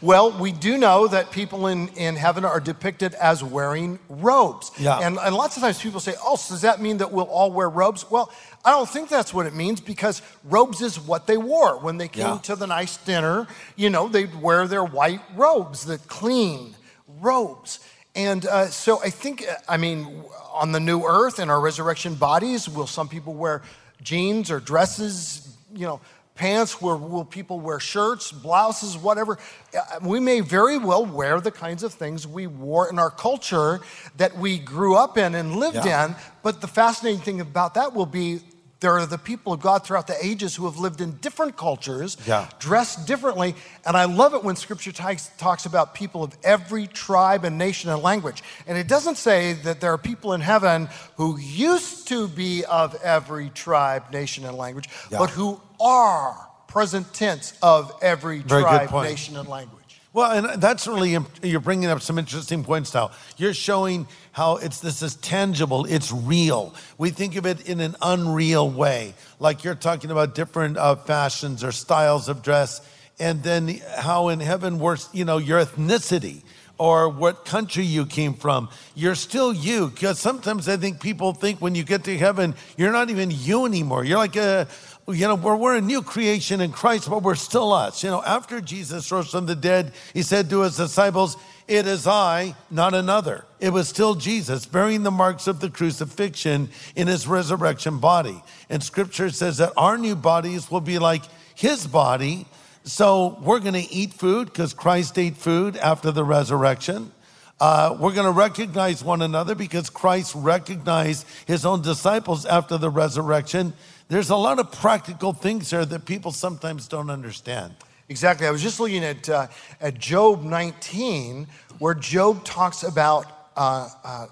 Well, 0.00 0.38
we 0.38 0.52
do 0.52 0.76
know 0.76 1.06
that 1.08 1.30
people 1.30 1.66
in, 1.66 1.88
in 1.88 2.16
heaven 2.16 2.44
are 2.44 2.60
depicted 2.60 3.14
as 3.14 3.42
wearing 3.42 3.98
robes. 4.08 4.70
Yeah. 4.78 4.98
And, 4.98 5.18
and 5.18 5.34
lots 5.34 5.56
of 5.56 5.62
times 5.62 5.80
people 5.80 6.00
say, 6.00 6.14
oh, 6.22 6.36
so 6.36 6.54
does 6.54 6.62
that 6.62 6.80
mean 6.80 6.98
that 6.98 7.12
we'll 7.12 7.26
all 7.26 7.50
wear 7.52 7.68
robes? 7.68 8.10
Well, 8.10 8.30
I 8.64 8.70
don't 8.70 8.88
think 8.88 9.08
that's 9.08 9.32
what 9.32 9.46
it 9.46 9.54
means 9.54 9.80
because 9.80 10.20
robes 10.44 10.82
is 10.82 11.00
what 11.00 11.26
they 11.26 11.36
wore. 11.36 11.78
When 11.78 11.96
they 11.96 12.08
came 12.08 12.26
yeah. 12.26 12.38
to 12.38 12.56
the 12.56 12.66
nice 12.66 12.96
dinner, 12.98 13.46
you 13.76 13.88
know, 13.88 14.08
they'd 14.08 14.34
wear 14.40 14.66
their 14.66 14.84
white 14.84 15.22
robes, 15.34 15.84
the 15.84 15.98
clean 15.98 16.74
robes. 17.20 17.80
And 18.14 18.44
uh, 18.46 18.66
so 18.66 19.00
I 19.00 19.10
think, 19.10 19.44
I 19.68 19.76
mean, 19.76 20.24
on 20.52 20.72
the 20.72 20.80
new 20.80 21.04
earth 21.04 21.38
in 21.38 21.50
our 21.50 21.60
resurrection 21.60 22.14
bodies, 22.14 22.68
will 22.68 22.86
some 22.86 23.08
people 23.08 23.34
wear 23.34 23.62
jeans 24.02 24.50
or 24.50 24.60
dresses, 24.60 25.56
you 25.72 25.86
know, 25.86 26.00
pants? 26.38 26.80
Where 26.80 26.96
will 26.96 27.24
people 27.24 27.60
wear 27.60 27.80
shirts, 27.80 28.32
blouses, 28.32 28.96
whatever? 28.96 29.38
Uh, 29.76 29.98
we 30.02 30.20
may 30.20 30.40
very 30.40 30.78
well 30.78 31.04
wear 31.04 31.40
the 31.40 31.50
kinds 31.50 31.82
of 31.82 31.92
things 31.92 32.26
we 32.26 32.46
wore 32.46 32.88
in 32.88 32.98
our 32.98 33.10
culture 33.10 33.80
that 34.16 34.38
we 34.38 34.58
grew 34.58 34.94
up 34.96 35.18
in 35.18 35.34
and 35.34 35.56
lived 35.56 35.84
yeah. 35.84 36.06
in. 36.06 36.16
But 36.42 36.60
the 36.60 36.68
fascinating 36.68 37.20
thing 37.20 37.40
about 37.40 37.74
that 37.74 37.92
will 37.92 38.06
be 38.06 38.40
There 38.80 38.92
are 38.92 39.06
the 39.06 39.18
people 39.18 39.52
of 39.52 39.60
God 39.60 39.84
throughout 39.84 40.06
the 40.06 40.16
ages 40.24 40.54
who 40.54 40.64
have 40.66 40.76
lived 40.78 41.00
in 41.00 41.16
different 41.16 41.56
cultures, 41.56 42.16
Yeah. 42.26 42.46
dressed 42.60 43.06
differently. 43.06 43.56
And 43.84 43.96
I 43.96 44.04
love 44.04 44.34
it 44.34 44.44
when 44.44 44.54
scripture 44.54 44.92
talks, 44.92 45.30
talks 45.36 45.66
about 45.66 45.94
people 45.94 46.22
of 46.22 46.36
every 46.44 46.86
tribe 46.86 47.44
and 47.44 47.58
nation 47.58 47.90
and 47.90 48.00
language. 48.02 48.42
And 48.68 48.78
it 48.78 48.86
doesn't 48.86 49.16
say 49.16 49.54
that 49.64 49.80
there 49.80 49.92
are 49.92 49.98
people 49.98 50.32
in 50.32 50.40
heaven 50.42 50.88
who 51.16 51.38
used 51.38 52.06
to 52.08 52.28
be 52.28 52.64
of 52.66 52.94
every 53.02 53.50
tribe, 53.50 54.12
nation, 54.12 54.44
and 54.44 54.56
language, 54.56 54.88
Yeah. 55.10 55.18
but 55.18 55.30
who 55.30 55.60
are 55.80 56.48
present 56.68 57.12
tense 57.14 57.54
of 57.62 57.92
every 58.00 58.40
Very 58.40 58.62
tribe, 58.62 58.92
nation, 58.92 59.36
and 59.36 59.48
language. 59.48 59.77
Well, 60.18 60.32
and 60.32 60.60
that's 60.60 60.88
really, 60.88 61.16
you're 61.44 61.60
bringing 61.60 61.88
up 61.90 62.02
some 62.02 62.18
interesting 62.18 62.64
points 62.64 62.92
now. 62.92 63.12
You're 63.36 63.54
showing 63.54 64.08
how 64.32 64.56
it's 64.56 64.80
this 64.80 65.00
is 65.00 65.14
tangible, 65.14 65.84
it's 65.84 66.10
real. 66.10 66.74
We 66.98 67.10
think 67.10 67.36
of 67.36 67.46
it 67.46 67.68
in 67.68 67.78
an 67.78 67.94
unreal 68.02 68.68
way, 68.68 69.14
like 69.38 69.62
you're 69.62 69.76
talking 69.76 70.10
about 70.10 70.34
different 70.34 70.76
uh, 70.76 70.96
fashions 70.96 71.62
or 71.62 71.70
styles 71.70 72.28
of 72.28 72.42
dress, 72.42 72.80
and 73.20 73.44
then 73.44 73.80
how 73.96 74.26
in 74.30 74.40
heaven 74.40 74.80
we're, 74.80 74.96
you 75.12 75.24
know, 75.24 75.38
your 75.38 75.64
ethnicity 75.64 76.42
or 76.78 77.08
what 77.08 77.44
country 77.44 77.84
you 77.84 78.06
came 78.06 78.34
from. 78.34 78.68
You're 78.94 79.16
still 79.16 79.52
you. 79.52 79.88
Because 79.88 80.18
sometimes 80.18 80.68
I 80.68 80.76
think 80.76 81.00
people 81.00 81.32
think 81.32 81.60
when 81.60 81.74
you 81.74 81.82
get 81.84 82.04
to 82.04 82.16
heaven, 82.16 82.54
you're 82.76 82.92
not 82.92 83.10
even 83.10 83.30
you 83.32 83.66
anymore. 83.66 84.04
You're 84.04 84.18
like 84.18 84.36
a, 84.36 84.68
you 85.08 85.26
know, 85.26 85.36
we're, 85.36 85.56
we're 85.56 85.76
a 85.76 85.80
new 85.80 86.02
creation 86.02 86.60
in 86.60 86.70
Christ, 86.70 87.08
but 87.08 87.22
we're 87.22 87.34
still 87.34 87.72
us. 87.72 88.04
You 88.04 88.10
know, 88.10 88.22
after 88.22 88.60
Jesus 88.60 89.10
rose 89.10 89.30
from 89.30 89.46
the 89.46 89.56
dead, 89.56 89.92
he 90.12 90.22
said 90.22 90.50
to 90.50 90.60
his 90.60 90.76
disciples, 90.76 91.36
It 91.66 91.86
is 91.86 92.06
I, 92.06 92.54
not 92.70 92.92
another. 92.92 93.44
It 93.58 93.70
was 93.70 93.88
still 93.88 94.14
Jesus 94.14 94.66
bearing 94.66 95.04
the 95.04 95.10
marks 95.10 95.46
of 95.46 95.60
the 95.60 95.70
crucifixion 95.70 96.68
in 96.94 97.06
his 97.06 97.26
resurrection 97.26 97.98
body. 97.98 98.42
And 98.68 98.82
scripture 98.82 99.30
says 99.30 99.56
that 99.58 99.72
our 99.76 99.96
new 99.96 100.14
bodies 100.14 100.70
will 100.70 100.82
be 100.82 100.98
like 100.98 101.22
his 101.54 101.86
body. 101.86 102.46
So 102.84 103.38
we're 103.42 103.60
going 103.60 103.74
to 103.74 103.92
eat 103.92 104.12
food 104.12 104.48
because 104.48 104.74
Christ 104.74 105.18
ate 105.18 105.36
food 105.36 105.76
after 105.78 106.10
the 106.10 106.24
resurrection. 106.24 107.12
Uh, 107.60 107.96
we're 107.98 108.12
going 108.12 108.26
to 108.26 108.30
recognize 108.30 109.02
one 109.02 109.20
another 109.20 109.56
because 109.56 109.90
Christ 109.90 110.34
recognized 110.36 111.26
his 111.46 111.66
own 111.66 111.82
disciples 111.82 112.46
after 112.46 112.78
the 112.78 112.88
resurrection. 112.88 113.72
There's 114.08 114.30
a 114.30 114.36
lot 114.36 114.58
of 114.58 114.72
practical 114.72 115.32
things 115.32 115.70
there 115.70 115.84
that 115.84 116.04
people 116.06 116.32
sometimes 116.32 116.88
don't 116.88 117.10
understand. 117.10 117.74
Exactly. 118.08 118.46
I 118.46 118.50
was 118.50 118.62
just 118.62 118.80
looking 118.80 119.04
at, 119.04 119.28
uh, 119.28 119.48
at 119.80 119.98
Job 119.98 120.42
19, 120.42 121.46
where 121.78 121.92
Job 121.94 122.42
talks 122.44 122.82
about, 122.82 123.26
uh, 123.54 123.88
uh, 124.02 124.26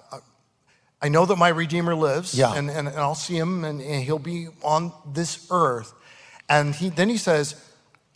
I 1.03 1.09
know 1.11 1.27
that 1.27 1.37
my 1.37 1.49
Redeemer 1.49 1.95
lives, 1.95 2.35
Yeah. 2.35 2.55
and, 2.55 2.71
and, 2.71 2.89
and 2.89 2.97
I'll 2.97 3.15
see 3.15 3.37
him, 3.37 3.65
and, 3.65 3.83
and 3.83 4.03
he'll 4.03 4.19
be 4.19 4.49
on 4.63 4.93
this 5.13 5.47
earth. 5.51 5.93
And 6.49 6.75
he, 6.75 6.89
then 6.89 7.11
he 7.11 7.19
says, 7.19 7.63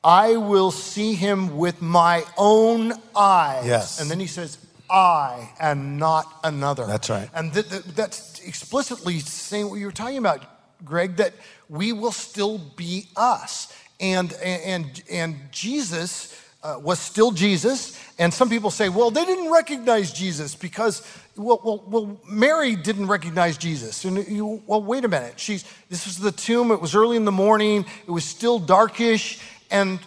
I 0.03 0.37
will 0.37 0.71
see 0.71 1.15
him 1.15 1.59
with 1.59 1.83
my 1.83 2.25
own 2.39 2.95
eyes. 3.15 3.67
Yes. 3.67 4.01
And 4.01 4.11
then 4.11 4.19
he 4.19 4.27
says, 4.27 4.57
I 4.89 5.51
and 5.61 5.99
not 5.99 6.25
another. 6.43 6.87
That's 6.87 7.11
right. 7.11 7.29
And 7.35 7.53
th- 7.53 7.69
th- 7.69 7.85
that's 7.85 8.41
explicitly 8.41 9.19
saying 9.21 9.69
what 9.69 9.77
you 9.77 9.85
were 9.87 9.93
talking 9.93 10.17
about, 10.19 10.45
Greg, 10.85 11.17
that 11.17 11.35
we 11.69 11.93
will 11.93 12.13
still 12.13 12.59
be 12.59 13.07
us. 13.17 13.75
And, 14.01 14.33
and, 14.43 15.03
and 15.11 15.37
Jesus 15.51 16.41
uh, 16.63 16.79
was 16.83 16.99
still 16.99 17.31
Jesus. 17.31 17.99
And 18.19 18.33
some 18.33 18.49
people 18.49 18.71
say, 18.71 18.89
well, 18.89 19.11
they 19.11 19.25
didn't 19.25 19.51
recognize 19.51 20.13
Jesus 20.13 20.55
because, 20.55 21.07
well, 21.37 21.61
well, 21.65 21.85
well 21.87 22.21
Mary 22.29 22.77
didn't 22.77 23.07
recognize 23.07 23.57
Jesus. 23.57 24.05
And 24.05 24.27
you, 24.27 24.63
well, 24.67 24.83
wait 24.83 25.05
a 25.05 25.09
minute. 25.09 25.39
She's, 25.39 25.65
this 25.89 26.07
was 26.07 26.19
the 26.19 26.33
tomb. 26.33 26.71
It 26.71 26.81
was 26.81 26.95
early 26.95 27.17
in 27.17 27.25
the 27.25 27.33
morning. 27.33 27.85
It 28.07 28.11
was 28.11 28.25
still 28.25 28.59
darkish. 28.59 29.41
And 29.71 30.01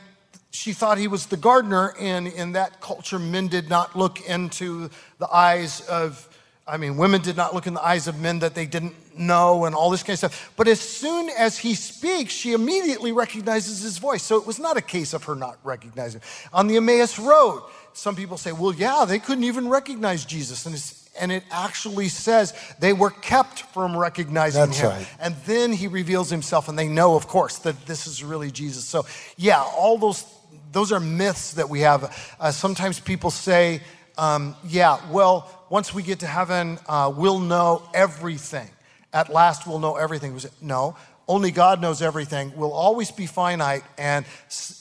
she 0.54 0.74
thought 0.74 1.00
he 1.00 1.08
was 1.08 1.26
the 1.26 1.38
gardener, 1.38 1.96
and 2.00 2.28
in 2.28 2.52
that 2.52 2.80
culture, 2.80 3.18
men 3.18 3.48
did 3.48 3.70
not 3.70 3.96
look 3.96 4.22
into 4.22 4.92
the 5.18 5.28
eyes 5.34 5.82
of, 5.88 6.30
I 6.66 6.78
mean, 6.78 6.96
women 6.96 7.22
did 7.22 7.36
not 7.36 7.54
look 7.54 7.68
in 7.68 7.74
the 7.74 7.86
eyes 7.86 8.08
of 8.08 8.20
men 8.22 8.40
that 8.40 8.56
they 8.56 8.66
didn't 8.66 8.96
know, 9.18 9.66
and 9.66 9.76
all 9.76 9.90
this 9.90 10.02
kind 10.02 10.14
of 10.14 10.20
stuff. 10.20 10.54
But 10.56 10.68
as 10.70 10.80
soon 10.80 11.30
as 11.38 11.58
he 11.58 11.76
speaks, 11.76 12.32
she 12.34 12.54
immediately 12.54 13.12
recognizes 13.12 13.82
his 13.82 13.98
voice. 13.98 14.24
So 14.24 14.38
it 14.38 14.48
was 14.48 14.60
not 14.60 14.78
a 14.78 14.82
case 14.82 15.14
of 15.14 15.26
her 15.26 15.36
not 15.36 15.58
recognizing. 15.64 16.22
On 16.54 16.68
the 16.68 16.78
Emmaus 16.78 17.20
Road, 17.20 17.64
some 17.92 18.16
people 18.16 18.38
say, 18.38 18.54
well, 18.54 18.74
yeah, 18.74 19.04
they 19.06 19.20
couldn't 19.20 19.44
even 19.44 19.68
recognize 19.68 20.26
Jesus. 20.26 20.66
And 20.66 20.74
it's 20.74 21.04
and 21.20 21.32
it 21.32 21.44
actually 21.52 22.08
says 22.08 22.54
they 22.80 22.94
were 22.94 23.12
kept 23.12 23.60
from 23.74 23.96
recognizing 23.96 24.66
That's 24.66 24.80
him. 24.80 24.90
right. 24.90 25.08
And 25.20 25.36
then 25.46 25.72
he 25.72 25.88
reveals 25.88 26.30
himself, 26.30 26.70
and 26.70 26.80
they 26.80 26.88
know, 26.88 27.16
of 27.16 27.28
course, 27.28 27.60
that 27.60 27.86
this 27.86 28.08
is 28.08 28.24
really 28.24 28.50
Jesus. 28.50 28.84
So, 28.84 29.06
yeah, 29.38 29.62
all 29.62 29.98
those 29.98 30.26
those 30.72 30.92
are 30.92 31.00
myths 31.00 31.54
that 31.54 31.70
we 31.70 31.82
have. 31.82 32.36
Uh, 32.40 32.52
sometimes 32.52 33.00
people 33.00 33.30
say, 33.30 33.82
um, 34.18 34.56
"Yeah, 34.66 35.00
well, 35.12 35.50
once 35.74 35.92
we 35.92 36.04
get 36.04 36.20
to 36.20 36.28
heaven, 36.28 36.78
uh, 36.88 37.12
we'll 37.16 37.40
know 37.40 37.82
everything. 37.96 38.70
At 39.12 39.30
last, 39.30 39.66
we'll 39.66 39.80
know 39.80 39.96
everything." 39.96 40.40
No. 40.62 40.96
Only 41.28 41.52
God 41.52 41.82
knows 41.82 42.02
everything. 42.02 42.52
We'll 42.56 42.74
always 42.74 43.10
be 43.10 43.26
finite. 43.26 43.84
And, 43.98 44.26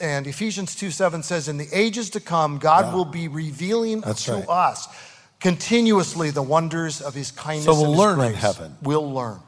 and 0.01 0.27
Ephesians 0.27 0.75
2 0.75 0.91
7 0.91 1.23
says, 1.23 1.49
In 1.49 1.57
the 1.57 1.69
ages 1.73 2.11
to 2.11 2.21
come, 2.21 2.59
God 2.59 2.93
will 2.93 3.05
be 3.05 3.29
revealing 3.29 4.01
That's 4.01 4.25
to 4.25 4.33
right. 4.33 4.49
us 4.49 4.89
continuously 5.41 6.31
the 6.31 6.43
wonders 6.43 7.01
of 7.01 7.15
his 7.15 7.31
kindness. 7.31 7.65
So 7.65 7.81
we'll 7.81 7.97
learn 7.97 8.21
in 8.21 8.35
heaven. 8.35 8.77
We'll 8.83 9.13
learn. 9.13 9.39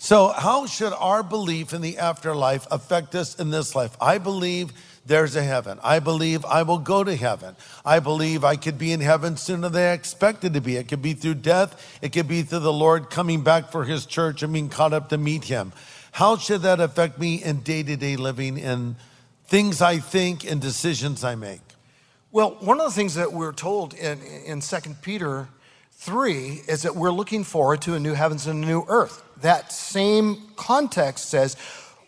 So, 0.00 0.28
how 0.28 0.66
should 0.66 0.92
our 0.92 1.24
belief 1.24 1.74
in 1.74 1.82
the 1.82 1.98
afterlife 1.98 2.68
affect 2.70 3.16
us 3.16 3.34
in 3.34 3.50
this 3.50 3.74
life? 3.74 3.96
I 4.00 4.18
believe 4.18 4.72
there's 5.04 5.34
a 5.34 5.42
heaven. 5.42 5.80
I 5.82 5.98
believe 5.98 6.44
I 6.44 6.62
will 6.62 6.78
go 6.78 7.02
to 7.02 7.16
heaven. 7.16 7.56
I 7.84 7.98
believe 7.98 8.44
I 8.44 8.54
could 8.54 8.78
be 8.78 8.92
in 8.92 9.00
heaven 9.00 9.36
sooner 9.36 9.68
than 9.68 9.82
I 9.82 9.92
expected 9.92 10.54
to 10.54 10.60
be. 10.60 10.76
It 10.76 10.86
could 10.86 11.02
be 11.02 11.14
through 11.14 11.34
death, 11.34 11.98
it 12.00 12.12
could 12.12 12.28
be 12.28 12.42
through 12.42 12.60
the 12.60 12.72
Lord 12.72 13.10
coming 13.10 13.42
back 13.42 13.72
for 13.72 13.84
his 13.84 14.06
church 14.06 14.44
and 14.44 14.52
being 14.52 14.68
caught 14.68 14.92
up 14.92 15.08
to 15.08 15.18
meet 15.18 15.44
him. 15.44 15.72
How 16.12 16.36
should 16.36 16.62
that 16.62 16.78
affect 16.78 17.18
me 17.18 17.42
in 17.42 17.60
day 17.60 17.82
to 17.82 17.96
day 17.96 18.14
living, 18.16 18.60
and 18.60 18.94
things 19.46 19.82
I 19.82 19.98
think 19.98 20.48
and 20.48 20.60
decisions 20.60 21.24
I 21.24 21.34
make? 21.34 21.60
Well, 22.30 22.50
one 22.60 22.78
of 22.80 22.86
the 22.86 22.92
things 22.92 23.16
that 23.16 23.32
we're 23.32 23.52
told 23.52 23.94
in, 23.94 24.22
in 24.22 24.60
2 24.60 24.76
Peter 25.02 25.48
3 25.92 26.62
is 26.68 26.82
that 26.82 26.94
we're 26.94 27.10
looking 27.10 27.42
forward 27.42 27.82
to 27.82 27.94
a 27.94 27.98
new 27.98 28.14
heavens 28.14 28.46
and 28.46 28.62
a 28.62 28.66
new 28.66 28.84
earth. 28.88 29.24
That 29.40 29.72
same 29.72 30.38
context 30.56 31.28
says, 31.28 31.56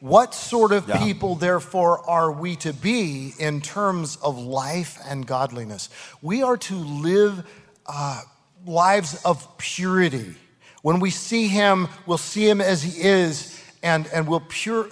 What 0.00 0.34
sort 0.34 0.72
of 0.72 0.88
Yeah. 0.88 0.98
people, 0.98 1.34
therefore, 1.34 2.08
are 2.08 2.32
we 2.32 2.56
to 2.56 2.72
be 2.72 3.34
in 3.38 3.60
terms 3.60 4.16
of 4.22 4.38
life 4.38 4.98
and 5.06 5.26
godliness? 5.26 5.90
We 6.22 6.42
are 6.42 6.56
to 6.56 6.74
live 6.74 7.44
uh, 7.86 8.22
lives 8.66 9.20
of 9.24 9.46
purity. 9.58 10.36
When 10.82 11.00
we 11.00 11.10
see 11.10 11.48
him, 11.48 11.88
we'll 12.06 12.16
see 12.18 12.48
him 12.48 12.62
as 12.62 12.82
he 12.82 12.98
is, 13.02 13.60
and, 13.82 14.06
and 14.14 14.26
we'll 14.26 14.40
pure, 14.48 14.88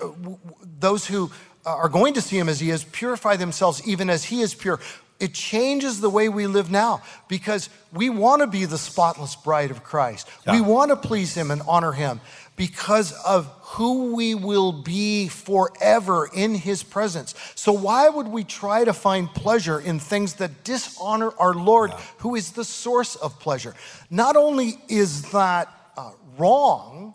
those 0.78 1.06
who 1.06 1.30
are 1.64 1.88
going 1.88 2.12
to 2.14 2.20
see 2.20 2.38
him 2.38 2.48
as 2.48 2.60
he 2.60 2.70
is 2.70 2.84
purify 2.84 3.36
themselves 3.36 3.86
even 3.88 4.10
as 4.10 4.24
he 4.24 4.42
is 4.42 4.54
pure. 4.54 4.78
It 5.20 5.34
changes 5.34 6.00
the 6.00 6.10
way 6.10 6.28
we 6.28 6.46
live 6.46 6.70
now 6.70 7.02
because 7.26 7.68
we 7.92 8.08
want 8.08 8.40
to 8.40 8.46
be 8.46 8.66
the 8.66 8.78
spotless 8.78 9.34
bride 9.34 9.72
of 9.72 9.82
Christ. 9.82 10.28
We 10.46 10.60
want 10.60 10.90
to 10.90 10.96
please 10.96 11.34
him 11.34 11.50
and 11.50 11.60
honor 11.66 11.92
him 11.92 12.20
because 12.54 13.12
of 13.24 13.46
who 13.62 14.14
we 14.14 14.34
will 14.34 14.72
be 14.72 15.28
forever 15.28 16.28
in 16.32 16.54
his 16.54 16.82
presence. 16.82 17.34
So, 17.54 17.72
why 17.72 18.08
would 18.08 18.28
we 18.28 18.44
try 18.44 18.84
to 18.84 18.92
find 18.92 19.32
pleasure 19.32 19.80
in 19.80 19.98
things 19.98 20.34
that 20.34 20.64
dishonor 20.64 21.32
our 21.38 21.54
Lord, 21.54 21.92
who 22.18 22.34
is 22.34 22.52
the 22.52 22.64
source 22.64 23.16
of 23.16 23.38
pleasure? 23.40 23.74
Not 24.10 24.36
only 24.36 24.78
is 24.88 25.30
that 25.30 25.72
uh, 25.96 26.10
wrong, 26.36 27.14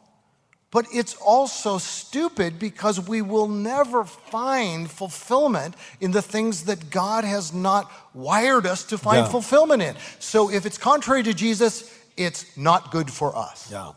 but 0.73 0.87
it's 0.91 1.13
also 1.17 1.77
stupid 1.77 2.57
because 2.59 2.99
we 2.99 3.21
will 3.21 3.47
never 3.47 4.03
find 4.03 4.89
fulfillment 4.89 5.75
in 6.01 6.11
the 6.11 6.21
things 6.21 6.63
that 6.65 6.89
God 6.89 7.23
has 7.23 7.53
not 7.53 7.89
wired 8.13 8.65
us 8.65 8.83
to 8.85 8.97
find 8.97 9.19
Yeah. 9.25 9.29
fulfillment 9.31 9.83
in. 9.83 9.95
So 10.19 10.49
if 10.49 10.65
it's 10.65 10.79
contrary 10.79 11.21
to 11.23 11.33
Jesus, 11.33 11.83
it's 12.17 12.45
not 12.57 12.91
good 12.91 13.11
for 13.11 13.37
us. 13.37 13.67
Yeah. 13.71 13.91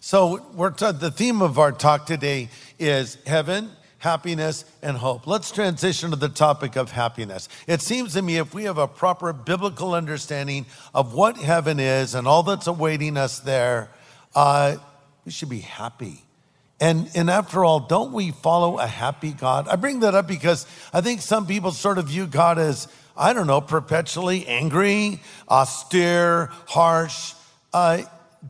So 0.00 0.40
we're 0.54 0.70
t- 0.70 0.90
the 0.90 1.10
theme 1.10 1.42
of 1.42 1.58
our 1.58 1.70
talk 1.70 2.06
today 2.06 2.48
is 2.78 3.18
heaven, 3.26 3.72
happiness, 3.98 4.64
and 4.82 4.96
hope. 4.96 5.26
Let's 5.26 5.50
transition 5.50 6.10
to 6.10 6.16
the 6.16 6.28
topic 6.30 6.76
of 6.76 6.92
happiness. 6.92 7.48
It 7.66 7.82
seems 7.82 8.14
to 8.14 8.22
me 8.22 8.38
if 8.38 8.54
we 8.54 8.64
have 8.64 8.78
a 8.78 8.88
proper 8.88 9.34
biblical 9.34 9.92
understanding 9.94 10.64
of 10.94 11.12
what 11.12 11.36
heaven 11.36 11.78
is 11.78 12.14
and 12.14 12.26
all 12.26 12.42
that's 12.42 12.66
awaiting 12.66 13.18
us 13.18 13.38
there, 13.40 13.90
uh, 14.34 14.76
we 15.26 15.32
should 15.32 15.50
be 15.50 15.60
happy. 15.60 16.22
And, 16.78 17.10
and 17.14 17.28
after 17.28 17.64
all, 17.64 17.80
don't 17.80 18.12
we 18.12 18.30
follow 18.30 18.78
a 18.78 18.86
happy 18.86 19.32
God? 19.32 19.66
I 19.68 19.76
bring 19.76 20.00
that 20.00 20.14
up 20.14 20.28
because 20.28 20.66
I 20.92 21.00
think 21.00 21.20
some 21.20 21.46
people 21.46 21.72
sort 21.72 21.98
of 21.98 22.08
view 22.08 22.26
God 22.26 22.58
as, 22.58 22.86
I 23.16 23.32
don't 23.32 23.46
know, 23.46 23.60
perpetually 23.60 24.46
angry, 24.46 25.20
austere, 25.48 26.50
harsh. 26.66 27.34
Uh, 27.72 28.02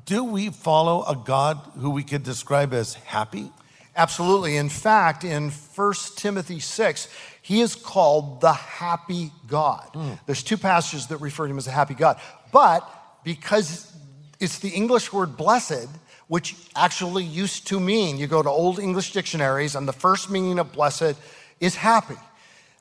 do 0.04 0.24
we 0.24 0.50
follow 0.50 1.04
a 1.04 1.16
God 1.16 1.58
who 1.78 1.90
we 1.90 2.02
could 2.02 2.24
describe 2.24 2.74
as 2.74 2.94
happy? 2.94 3.50
Absolutely. 3.94 4.56
In 4.56 4.68
fact, 4.68 5.24
in 5.24 5.50
1 5.50 5.94
Timothy 6.16 6.60
6, 6.60 7.08
he 7.40 7.60
is 7.60 7.74
called 7.74 8.42
the 8.42 8.52
happy 8.52 9.30
God. 9.46 9.88
Mm. 9.94 10.18
There's 10.26 10.42
two 10.42 10.58
passages 10.58 11.06
that 11.06 11.18
refer 11.18 11.46
to 11.46 11.50
him 11.52 11.58
as 11.58 11.68
a 11.68 11.70
happy 11.70 11.94
God. 11.94 12.20
But 12.52 12.86
because 13.24 13.90
it's 14.40 14.58
the 14.58 14.68
English 14.68 15.12
word 15.12 15.36
blessed, 15.36 15.88
which 16.28 16.56
actually 16.74 17.24
used 17.24 17.66
to 17.68 17.78
mean, 17.78 18.18
you 18.18 18.26
go 18.26 18.42
to 18.42 18.48
old 18.48 18.78
English 18.78 19.12
dictionaries, 19.12 19.74
and 19.74 19.86
the 19.86 19.92
first 19.92 20.30
meaning 20.30 20.58
of 20.58 20.72
blessed 20.72 21.14
is 21.60 21.76
happy. 21.76 22.16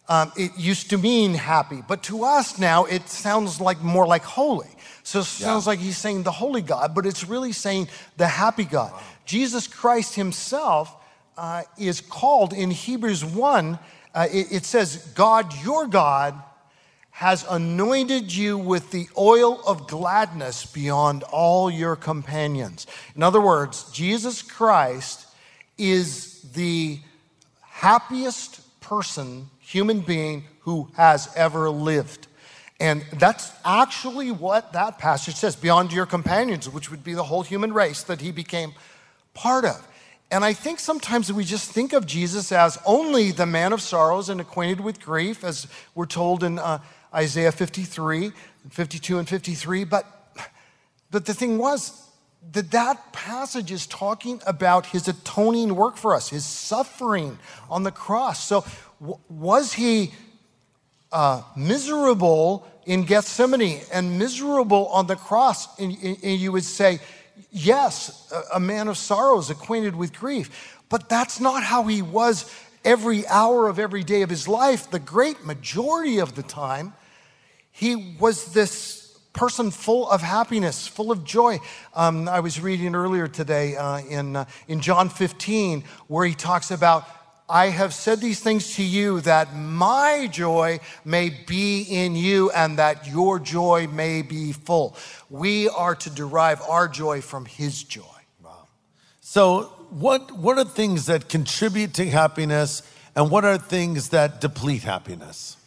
Um, 0.08 0.32
it 0.38 0.52
used 0.58 0.92
to 0.92 0.98
mean 0.98 1.34
happy, 1.34 1.82
but 1.88 2.04
to 2.04 2.26
us 2.26 2.60
now 2.60 2.86
it 2.86 3.10
sounds 3.10 3.60
like 3.60 3.82
more 3.82 4.06
like 4.06 4.24
holy. 4.24 4.70
So 5.02 5.20
it 5.20 5.26
sounds 5.26 5.66
yeah. 5.66 5.72
like 5.72 5.80
he's 5.80 5.98
saying 5.98 6.24
the 6.24 6.32
holy 6.32 6.62
God, 6.62 6.94
but 6.94 7.06
it's 7.06 7.28
really 7.28 7.52
saying 7.52 7.88
the 8.18 8.28
happy 8.28 8.66
God. 8.66 8.92
Wow. 8.92 9.02
Jesus 9.26 9.68
Christ 9.68 10.16
himself 10.16 10.96
uh, 11.38 11.64
is 11.78 12.02
called 12.02 12.54
in 12.54 12.72
Hebrews 12.72 13.26
1, 13.26 13.80
uh, 14.14 14.28
it, 14.32 14.48
it 14.52 14.66
says, 14.66 14.98
God, 15.16 15.54
your 15.64 15.88
God, 15.88 16.42
has 17.16 17.46
anointed 17.50 18.36
you 18.36 18.58
with 18.58 18.92
the 18.92 19.08
oil 19.18 19.62
of 19.66 19.88
gladness 19.88 20.66
beyond 20.66 21.24
all 21.24 21.72
your 21.72 21.96
companions. 21.96 22.86
In 23.16 23.24
other 23.24 23.40
words, 23.40 23.90
Jesus 23.94 24.42
Christ 24.42 25.26
is 25.78 26.42
the 26.54 27.00
happiest 27.62 28.60
person, 28.82 29.50
human 29.62 30.02
being, 30.02 30.44
who 30.60 30.90
has 30.98 31.34
ever 31.38 31.70
lived. 31.70 32.28
And 32.82 33.06
that's 33.14 33.50
actually 33.64 34.32
what 34.32 34.74
that 34.74 34.98
passage 34.98 35.36
says 35.36 35.56
beyond 35.56 35.94
your 35.94 36.06
companions, 36.06 36.70
which 36.70 36.92
would 36.92 37.06
be 37.06 37.14
the 37.14 37.24
whole 37.24 37.44
human 37.44 37.72
race 37.72 38.04
that 38.04 38.20
he 38.20 38.34
became 38.34 38.74
part 39.34 39.64
of. 39.64 39.88
And 40.32 40.44
I 40.44 40.52
think 40.52 40.80
sometimes 40.80 41.32
we 41.32 41.46
just 41.46 41.72
think 41.72 41.94
of 41.94 42.06
Jesus 42.06 42.52
as 42.52 42.78
only 42.86 43.32
the 43.32 43.46
man 43.46 43.72
of 43.72 43.82
sorrows 43.82 44.28
and 44.28 44.42
acquainted 44.42 44.82
with 44.82 45.00
grief, 45.00 45.46
as 45.46 45.68
we're 45.94 46.08
told 46.08 46.44
in 46.44 46.60
uh, 46.60 46.80
Isaiah 47.16 47.52
53, 47.52 48.32
52, 48.70 49.20
and 49.20 49.28
53. 49.28 49.84
But, 49.86 50.06
but 51.12 51.26
the 51.26 51.34
thing 51.34 51.58
was 51.58 52.06
that 52.52 52.72
that 52.72 53.14
passage 53.14 53.72
is 53.72 53.88
talking 53.88 54.42
about 54.46 54.88
his 54.88 55.08
atoning 55.08 55.76
work 55.76 55.98
for 55.98 56.14
us, 56.14 56.30
his 56.30 56.46
suffering 56.46 57.40
on 57.70 57.84
the 57.84 57.92
cross. 57.92 58.44
So, 58.44 58.66
w- 59.00 59.20
was 59.30 59.74
he 59.74 60.14
uh, 61.12 61.42
miserable 61.56 62.68
in 62.86 63.04
Gethsemane 63.04 63.82
and 63.92 64.20
miserable 64.20 64.88
on 64.88 65.08
the 65.08 65.16
cross? 65.16 65.80
And, 65.80 65.98
and 66.02 66.40
you 66.40 66.52
would 66.52 66.66
say, 66.66 67.00
yes, 67.52 68.32
a, 68.32 68.58
a 68.58 68.60
man 68.60 68.88
of 68.88 68.98
sorrows, 68.98 69.50
acquainted 69.50 69.96
with 69.96 70.14
grief. 70.14 70.82
But 70.90 71.10
that's 71.10 71.40
not 71.40 71.64
how 71.64 71.84
he 71.84 72.02
was 72.02 72.52
every 72.84 73.26
hour 73.28 73.68
of 73.68 73.80
every 73.80 74.04
day 74.04 74.22
of 74.22 74.30
his 74.30 74.48
life. 74.48 74.92
The 74.92 75.00
great 75.00 75.44
majority 75.44 76.20
of 76.20 76.36
the 76.36 76.44
time, 76.44 76.94
he 77.76 78.16
was 78.20 78.54
this 78.54 79.20
person 79.34 79.70
full 79.70 80.10
of 80.10 80.22
happiness, 80.22 80.88
full 80.88 81.12
of 81.12 81.26
joy. 81.26 81.60
Um, 81.94 82.30
I 82.30 82.40
was 82.40 82.62
reading 82.62 82.96
earlier 82.96 83.28
today 83.28 83.76
uh, 83.76 84.00
in, 84.00 84.38
uh, 84.38 84.46
in 84.70 84.80
John 84.80 85.10
15 85.10 85.84
where 86.08 86.26
he 86.26 86.34
talks 86.34 86.72
about, 86.72 87.06
I 87.50 87.68
have 87.68 87.94
said 87.94 88.22
these 88.22 88.40
things 88.40 88.76
to 88.76 88.84
you 88.84 89.20
that 89.22 89.54
my 89.54 90.30
joy 90.32 90.80
may 91.04 91.30
be 91.30 91.82
in 91.82 92.16
you 92.16 92.50
and 92.52 92.80
that 92.80 93.08
your 93.08 93.40
joy 93.40 93.88
may 93.92 94.22
be 94.22 94.54
full. 94.54 94.96
We 95.30 95.68
are 95.68 95.96
to 95.96 96.10
derive 96.10 96.62
our 96.62 96.88
joy 96.88 97.20
from 97.20 97.44
his 97.44 97.84
joy. 97.84 98.04
Wow. 98.42 98.68
So, 99.20 99.64
what, 99.90 100.32
what 100.32 100.58
are 100.58 100.64
things 100.64 101.08
that 101.08 101.28
contribute 101.28 101.94
to 101.96 102.10
happiness 102.10 102.84
and 103.18 103.30
what 103.30 103.44
are 103.44 103.58
things 103.58 104.10
that 104.10 104.40
deplete 104.40 104.84
happiness? 104.84 105.58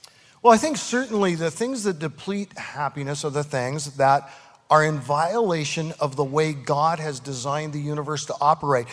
Well, 0.43 0.53
I 0.53 0.57
think 0.57 0.77
certainly 0.77 1.35
the 1.35 1.51
things 1.51 1.85
that 1.85 1.99
deplete 1.99 2.57
happiness 2.57 3.25
are 3.25 3.31
the 3.31 3.45
things 3.45 3.97
that 3.97 4.31
are 4.71 4.85
in 4.85 4.99
violation 4.99 5.93
of 5.99 6.17
the 6.17 6.25
way 6.25 6.53
God 6.53 6.99
has 7.01 7.21
designed 7.21 7.73
the 7.73 7.81
universe 7.81 8.27
to 8.27 8.35
operate. 8.41 8.87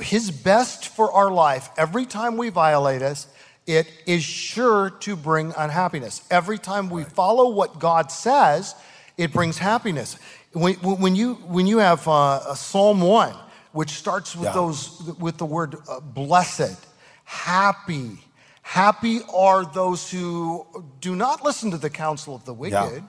His 0.00 0.30
best 0.30 0.88
for 0.88 1.12
our 1.12 1.30
life, 1.30 1.68
every 1.76 2.06
time 2.06 2.36
we 2.36 2.48
violate 2.48 3.02
us, 3.02 3.26
it 3.66 3.90
is 4.06 4.22
sure 4.22 4.90
to 5.00 5.16
bring 5.16 5.52
unhappiness. 5.56 6.22
Every 6.30 6.58
time 6.58 6.90
we 6.90 7.04
follow 7.04 7.50
what 7.50 7.78
God 7.78 8.10
says, 8.10 8.74
it 9.16 9.32
brings 9.32 9.58
happiness. 9.58 10.16
When, 10.52 10.74
when 10.74 11.16
you, 11.16 11.34
when 11.34 11.66
you 11.66 11.78
have 11.78 12.06
uh, 12.06 12.54
Psalm 12.54 13.00
1, 13.00 13.34
which 13.72 13.90
starts 13.90 14.36
with, 14.36 14.46
yeah. 14.46 14.52
those, 14.52 15.02
with 15.18 15.38
the 15.38 15.46
word 15.46 15.76
uh, 15.88 16.00
blessed, 16.00 16.78
happy, 17.24 18.18
Happy 18.64 19.20
are 19.32 19.64
those 19.64 20.10
who 20.10 20.66
do 21.00 21.14
not 21.14 21.44
listen 21.44 21.70
to 21.70 21.76
the 21.76 21.90
counsel 21.90 22.34
of 22.34 22.46
the 22.46 22.54
wicked, 22.54 22.72
yeah. 22.72 23.00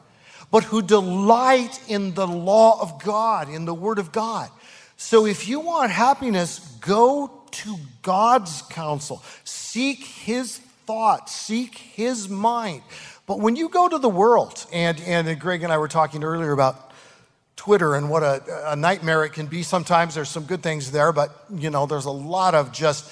but 0.52 0.66
who 0.66 0.82
delight 0.82 1.80
in 1.88 2.14
the 2.14 2.28
law 2.28 2.80
of 2.82 3.02
God, 3.02 3.50
in 3.50 3.64
the 3.64 3.74
word 3.74 3.98
of 3.98 4.12
God. 4.12 4.50
So 4.98 5.26
if 5.26 5.48
you 5.48 5.62
want 5.62 5.92
happiness, 5.92 6.60
go 6.82 7.32
to 7.52 7.78
God's 8.02 8.64
counsel. 8.64 9.24
Seek 9.46 10.04
his 10.04 10.58
thoughts, 10.86 11.34
seek 11.34 11.78
his 11.78 12.28
mind. 12.28 12.82
But 13.26 13.40
when 13.40 13.56
you 13.56 13.70
go 13.70 13.88
to 13.88 13.98
the 13.98 14.10
world, 14.10 14.66
and, 14.74 15.00
and 15.02 15.40
Greg 15.40 15.64
and 15.64 15.72
I 15.72 15.78
were 15.78 15.88
talking 15.88 16.24
earlier 16.24 16.52
about 16.52 16.92
Twitter 17.56 17.96
and 17.96 18.10
what 18.10 18.24
a, 18.24 18.72
a 18.72 18.76
nightmare 18.76 19.24
it 19.24 19.32
can 19.32 19.48
be. 19.48 19.64
Sometimes 19.64 20.16
there's 20.16 20.30
some 20.30 20.44
good 20.44 20.62
things 20.62 20.92
there, 20.92 21.14
but 21.14 21.46
you 21.50 21.70
know, 21.70 21.86
there's 21.86 22.06
a 22.06 22.12
lot 22.12 22.54
of 22.54 22.74
just 22.74 23.10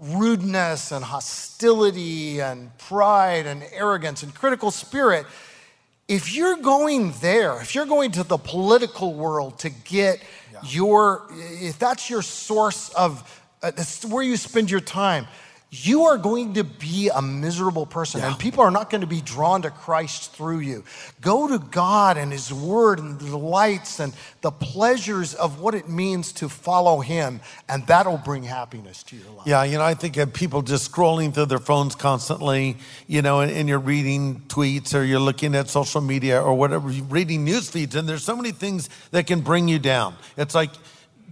rudeness 0.00 0.92
and 0.92 1.04
hostility 1.04 2.40
and 2.40 2.76
pride 2.78 3.46
and 3.46 3.62
arrogance 3.72 4.22
and 4.22 4.34
critical 4.34 4.70
spirit, 4.70 5.26
if 6.08 6.34
you're 6.34 6.56
going 6.56 7.12
there, 7.20 7.60
if 7.60 7.74
you're 7.74 7.86
going 7.86 8.10
to 8.12 8.24
the 8.24 8.38
political 8.38 9.14
world 9.14 9.58
to 9.60 9.70
get 9.70 10.20
yeah. 10.52 10.58
your, 10.64 11.26
if 11.30 11.78
that's 11.78 12.10
your 12.10 12.22
source 12.22 12.88
of, 12.94 13.42
uh, 13.62 13.70
where 14.08 14.22
you 14.22 14.36
spend 14.36 14.70
your 14.70 14.80
time, 14.80 15.26
you 15.72 16.06
are 16.06 16.18
going 16.18 16.54
to 16.54 16.64
be 16.64 17.10
a 17.14 17.22
miserable 17.22 17.86
person, 17.86 18.20
yeah. 18.20 18.28
and 18.28 18.38
people 18.38 18.64
are 18.64 18.72
not 18.72 18.90
going 18.90 19.02
to 19.02 19.06
be 19.06 19.20
drawn 19.20 19.62
to 19.62 19.70
Christ 19.70 20.32
through 20.32 20.58
you. 20.58 20.82
Go 21.20 21.46
to 21.46 21.60
God 21.60 22.16
and 22.16 22.32
His 22.32 22.52
Word 22.52 22.98
and 22.98 23.20
the 23.20 23.26
delights 23.26 24.00
and 24.00 24.12
the 24.40 24.50
pleasures 24.50 25.32
of 25.32 25.60
what 25.60 25.76
it 25.76 25.88
means 25.88 26.32
to 26.32 26.48
follow 26.48 26.98
Him, 26.98 27.40
and 27.68 27.86
that'll 27.86 28.18
bring 28.18 28.42
happiness 28.42 29.04
to 29.04 29.16
your 29.16 29.30
life. 29.30 29.46
Yeah, 29.46 29.62
you 29.62 29.78
know, 29.78 29.84
I 29.84 29.94
think 29.94 30.16
of 30.16 30.32
people 30.32 30.62
just 30.62 30.90
scrolling 30.90 31.32
through 31.32 31.46
their 31.46 31.60
phones 31.60 31.94
constantly, 31.94 32.76
you 33.06 33.22
know, 33.22 33.38
and, 33.38 33.52
and 33.52 33.68
you're 33.68 33.78
reading 33.78 34.42
tweets 34.48 34.92
or 34.92 35.04
you're 35.04 35.20
looking 35.20 35.54
at 35.54 35.68
social 35.68 36.00
media 36.00 36.42
or 36.42 36.52
whatever, 36.54 36.90
you're 36.90 37.04
reading 37.04 37.44
news 37.44 37.70
feeds, 37.70 37.94
and 37.94 38.08
there's 38.08 38.24
so 38.24 38.34
many 38.34 38.50
things 38.50 38.90
that 39.12 39.28
can 39.28 39.40
bring 39.40 39.68
you 39.68 39.78
down. 39.78 40.16
It's 40.36 40.54
like, 40.54 40.70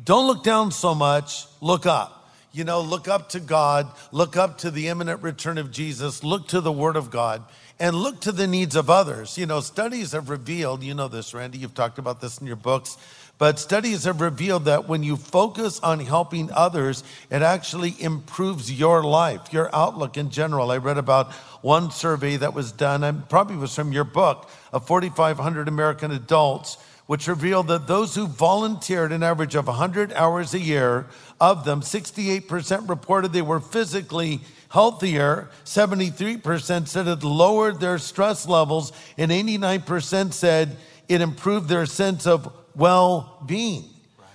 don't 0.04 0.28
look 0.28 0.44
down 0.44 0.70
so 0.70 0.94
much, 0.94 1.46
look 1.60 1.86
up 1.86 2.17
you 2.58 2.64
know, 2.64 2.80
look 2.80 3.06
up 3.06 3.28
to 3.28 3.40
God, 3.40 3.88
look 4.10 4.36
up 4.36 4.58
to 4.58 4.72
the 4.72 4.88
imminent 4.88 5.22
return 5.22 5.58
of 5.58 5.70
Jesus, 5.70 6.24
look 6.24 6.48
to 6.48 6.60
the 6.60 6.72
Word 6.72 6.96
of 6.96 7.08
God, 7.08 7.44
and 7.78 7.94
look 7.94 8.20
to 8.22 8.32
the 8.32 8.48
needs 8.48 8.74
of 8.74 8.90
others. 8.90 9.38
You 9.38 9.46
know, 9.46 9.60
studies 9.60 10.10
have 10.10 10.28
revealed, 10.28 10.82
you 10.82 10.92
know 10.92 11.06
this, 11.06 11.32
Randy, 11.32 11.58
you've 11.58 11.74
talked 11.74 12.00
about 12.00 12.20
this 12.20 12.38
in 12.38 12.48
your 12.48 12.56
books, 12.56 12.98
but 13.38 13.60
studies 13.60 14.02
have 14.02 14.20
revealed 14.20 14.64
that 14.64 14.88
when 14.88 15.04
you 15.04 15.16
focus 15.16 15.78
on 15.80 16.00
helping 16.00 16.50
others, 16.50 17.04
it 17.30 17.42
actually 17.42 17.94
improves 18.02 18.72
your 18.72 19.04
life, 19.04 19.52
your 19.52 19.72
outlook 19.72 20.16
in 20.16 20.30
general. 20.30 20.72
I 20.72 20.78
read 20.78 20.98
about 20.98 21.32
one 21.62 21.92
survey 21.92 22.38
that 22.38 22.54
was 22.54 22.72
done, 22.72 23.04
and 23.04 23.28
probably 23.28 23.56
was 23.56 23.72
from 23.72 23.92
your 23.92 24.02
book, 24.02 24.50
of 24.72 24.84
4,500 24.84 25.68
American 25.68 26.10
adults 26.10 26.76
which 27.08 27.26
revealed 27.26 27.68
that 27.68 27.86
those 27.86 28.14
who 28.14 28.26
volunteered 28.26 29.12
an 29.12 29.22
average 29.22 29.54
of 29.54 29.66
100 29.66 30.12
hours 30.12 30.52
a 30.52 30.60
year, 30.60 31.06
of 31.40 31.64
them, 31.64 31.80
68% 31.80 32.86
reported 32.86 33.32
they 33.32 33.40
were 33.40 33.60
physically 33.60 34.42
healthier, 34.68 35.48
73% 35.64 36.86
said 36.86 37.08
it 37.08 37.24
lowered 37.24 37.80
their 37.80 37.96
stress 37.96 38.46
levels, 38.46 38.92
and 39.16 39.30
89% 39.30 40.34
said 40.34 40.76
it 41.08 41.22
improved 41.22 41.70
their 41.70 41.86
sense 41.86 42.26
of 42.26 42.52
well 42.74 43.42
being. 43.46 43.84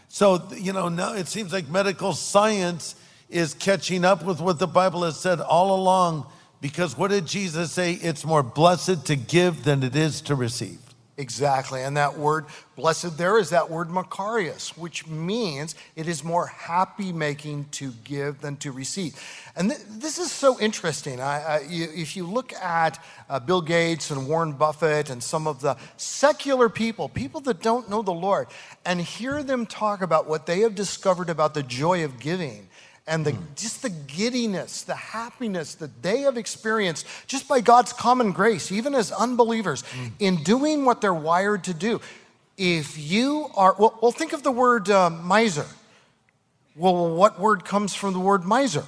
So, 0.08 0.42
you 0.58 0.74
know, 0.74 0.90
now 0.90 1.14
it 1.14 1.28
seems 1.28 1.54
like 1.54 1.70
medical 1.70 2.14
science 2.14 2.96
is 3.30 3.54
catching 3.54 4.04
up 4.04 4.26
with 4.26 4.42
what 4.42 4.58
the 4.58 4.66
Bible 4.66 5.04
has 5.04 5.20
said 5.20 5.40
all 5.42 5.76
along 5.76 6.26
because 6.60 6.98
what 6.98 7.12
did 7.12 7.28
Jesus 7.28 7.72
say? 7.72 7.94
It's 7.94 8.26
more 8.26 8.42
blessed 8.42 9.06
to 9.06 9.16
give 9.16 9.64
than 9.64 9.84
it 9.84 9.96
is 9.96 10.22
to 10.22 10.34
receive. 10.34 10.80
Exactly. 11.16 11.84
And 11.84 11.96
that 11.98 12.18
word 12.18 12.46
blessed 12.76 13.20
there 13.20 13.38
is 13.38 13.52
that 13.52 13.70
word 13.70 13.90
Makarios, 13.90 14.76
which 14.76 15.06
means 15.06 15.76
it 15.96 16.08
is 16.08 16.24
more 16.24 16.48
happy 16.48 17.14
making 17.14 17.66
to 17.74 17.92
give 18.04 18.42
than 18.42 18.58
to 18.58 18.72
receive. 18.72 19.22
And 19.56 19.70
th- 19.70 19.82
this 19.88 20.18
is 20.18 20.32
so 20.32 20.60
interesting. 20.60 21.22
I, 21.22 21.44
I, 21.44 21.60
you, 21.70 21.88
if 21.94 22.16
you 22.18 22.26
look 22.26 22.52
at 22.54 23.04
uh, 23.30 23.40
Bill 23.40 23.62
Gates 23.62 24.10
and 24.10 24.28
Warren 24.28 24.54
Buffett 24.54 25.12
and 25.12 25.22
some 25.22 25.46
of 25.46 25.62
the 25.62 25.78
secular 25.98 26.68
people, 26.68 27.10
people 27.10 27.42
that 27.42 27.62
don't 27.62 27.92
know 27.92 28.02
the 28.02 28.12
Lord, 28.12 28.48
and 28.84 29.00
hear 29.00 29.44
them 29.44 29.68
talk 29.68 30.02
about 30.02 30.28
what 30.28 30.48
they 30.48 30.62
have 30.62 30.74
discovered 30.74 31.30
about 31.30 31.54
the 31.54 31.64
joy 31.64 32.04
of 32.04 32.20
giving 32.20 32.70
and 33.06 33.26
the, 33.26 33.36
just 33.56 33.82
the 33.82 33.90
giddiness, 33.90 34.84
the 34.84 34.96
happiness 34.96 35.76
that 35.76 36.02
they 36.02 36.22
have 36.22 36.38
experienced 36.38 37.06
just 37.28 37.48
by 37.48 37.60
God's 37.60 37.92
common 37.92 38.32
grace, 38.32 38.72
even 38.72 38.96
as 38.96 39.12
unbelievers, 39.12 39.84
in 40.20 40.38
doing 40.44 40.86
what 40.86 41.02
they're 41.02 41.14
wired 41.14 41.66
to 41.66 41.74
do. 41.74 42.00
If 42.58 42.98
you 42.98 43.50
are, 43.56 43.76
well, 43.78 43.98
well 44.02 44.12
think 44.12 44.32
of 44.32 44.44
the 44.44 44.52
word 44.52 44.90
uh, 44.90 45.10
miser. 45.10 45.66
Well, 46.76 47.14
what 47.14 47.40
word 47.40 47.66
comes 47.66 47.94
from 47.94 48.14
the 48.14 48.20
word 48.20 48.46
miser? 48.46 48.86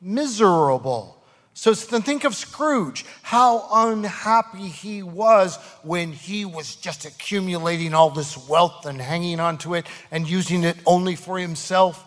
Miserable. 0.00 1.16
So 1.56 1.72
then 1.72 2.02
think 2.02 2.24
of 2.24 2.34
Scrooge, 2.34 3.06
how 3.22 3.66
unhappy 3.72 4.68
he 4.68 5.02
was 5.02 5.56
when 5.82 6.12
he 6.12 6.44
was 6.44 6.76
just 6.76 7.06
accumulating 7.06 7.94
all 7.94 8.10
this 8.10 8.36
wealth 8.46 8.84
and 8.84 9.00
hanging 9.00 9.40
onto 9.40 9.74
it 9.74 9.86
and 10.10 10.28
using 10.28 10.64
it 10.64 10.76
only 10.84 11.16
for 11.16 11.38
himself. 11.38 12.05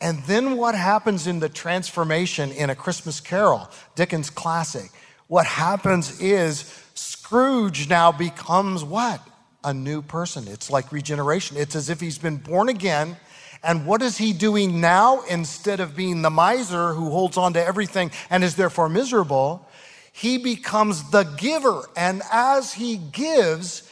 And 0.00 0.22
then 0.24 0.56
what 0.56 0.74
happens 0.74 1.26
in 1.26 1.40
the 1.40 1.48
transformation 1.48 2.52
in 2.52 2.70
A 2.70 2.74
Christmas 2.74 3.20
Carol, 3.20 3.68
Dickens' 3.94 4.30
classic? 4.30 4.90
What 5.26 5.46
happens 5.46 6.20
is 6.20 6.72
Scrooge 6.94 7.88
now 7.88 8.12
becomes 8.12 8.84
what? 8.84 9.20
A 9.64 9.74
new 9.74 10.02
person. 10.02 10.46
It's 10.46 10.70
like 10.70 10.92
regeneration. 10.92 11.56
It's 11.56 11.74
as 11.74 11.90
if 11.90 12.00
he's 12.00 12.18
been 12.18 12.36
born 12.36 12.68
again 12.68 13.16
and 13.62 13.86
what 13.86 14.02
is 14.02 14.18
he 14.18 14.32
doing 14.32 14.80
now 14.80 15.22
instead 15.22 15.80
of 15.80 15.96
being 15.96 16.22
the 16.22 16.30
miser 16.30 16.94
who 16.94 17.10
holds 17.10 17.36
on 17.36 17.54
to 17.54 17.64
everything 17.64 18.10
and 18.30 18.44
is 18.44 18.54
therefore 18.54 18.88
miserable? 18.88 19.66
He 20.12 20.38
becomes 20.38 21.10
the 21.10 21.24
giver. 21.24 21.82
And 21.96 22.22
as 22.30 22.72
he 22.74 22.96
gives, 22.96 23.90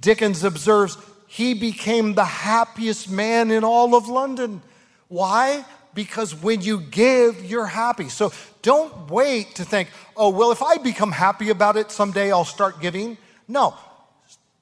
Dickens 0.00 0.42
observes, 0.42 0.98
he 1.28 1.54
became 1.54 2.14
the 2.14 2.24
happiest 2.24 3.08
man 3.10 3.50
in 3.50 3.64
all 3.64 3.94
of 3.94 4.08
London. 4.08 4.62
Why? 5.12 5.66
Because 5.92 6.34
when 6.34 6.62
you 6.62 6.80
give, 6.80 7.44
you're 7.44 7.66
happy. 7.66 8.08
So 8.08 8.32
don't 8.62 9.10
wait 9.10 9.56
to 9.56 9.64
think, 9.64 9.90
oh, 10.16 10.30
well, 10.30 10.52
if 10.52 10.62
I 10.62 10.78
become 10.78 11.12
happy 11.12 11.50
about 11.50 11.76
it, 11.76 11.90
someday 11.90 12.32
I'll 12.32 12.46
start 12.46 12.80
giving. 12.80 13.18
No, 13.46 13.74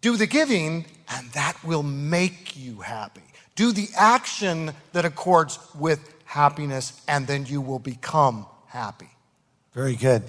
do 0.01 0.17
the 0.17 0.27
giving, 0.27 0.87
and 1.09 1.31
that 1.35 1.57
will 1.63 1.85
make 1.85 2.57
you 2.57 2.81
happy. 2.81 3.23
Do 3.55 3.71
the 3.71 3.91
action 3.97 4.73
that 4.93 5.05
accords 5.05 5.61
with 5.79 6.01
happiness, 6.25 7.01
and 7.07 7.29
then 7.29 7.47
you 7.47 7.61
will 7.61 7.79
become 7.79 8.45
happy. 8.67 9.11
Very 9.73 9.95
good. 9.95 10.25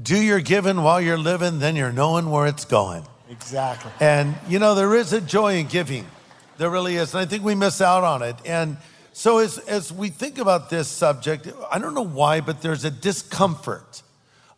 Do 0.00 0.16
your 0.16 0.38
giving 0.38 0.82
while 0.82 1.00
you're 1.00 1.18
living, 1.18 1.58
then 1.58 1.74
you're 1.74 1.92
knowing 1.92 2.30
where 2.30 2.46
it's 2.46 2.64
going. 2.64 3.04
Exactly. 3.28 3.90
And 3.98 4.36
you 4.48 4.60
know, 4.60 4.76
there 4.76 4.94
is 4.94 5.12
a 5.12 5.20
joy 5.20 5.56
in 5.56 5.66
giving. 5.66 6.06
There 6.58 6.70
really 6.70 6.94
is. 6.94 7.12
And 7.12 7.22
I 7.22 7.26
think 7.26 7.42
we 7.42 7.56
miss 7.56 7.80
out 7.80 8.04
on 8.04 8.22
it. 8.22 8.36
And 8.44 8.76
so 9.14 9.38
as, 9.38 9.58
as 9.58 9.92
we 9.92 10.08
think 10.08 10.38
about 10.38 10.70
this 10.70 10.88
subject, 10.88 11.46
I 11.70 11.78
don't 11.78 11.94
know 11.94 12.02
why, 12.02 12.40
but 12.40 12.62
there's 12.62 12.84
a 12.84 12.90
discomfort 12.90 14.02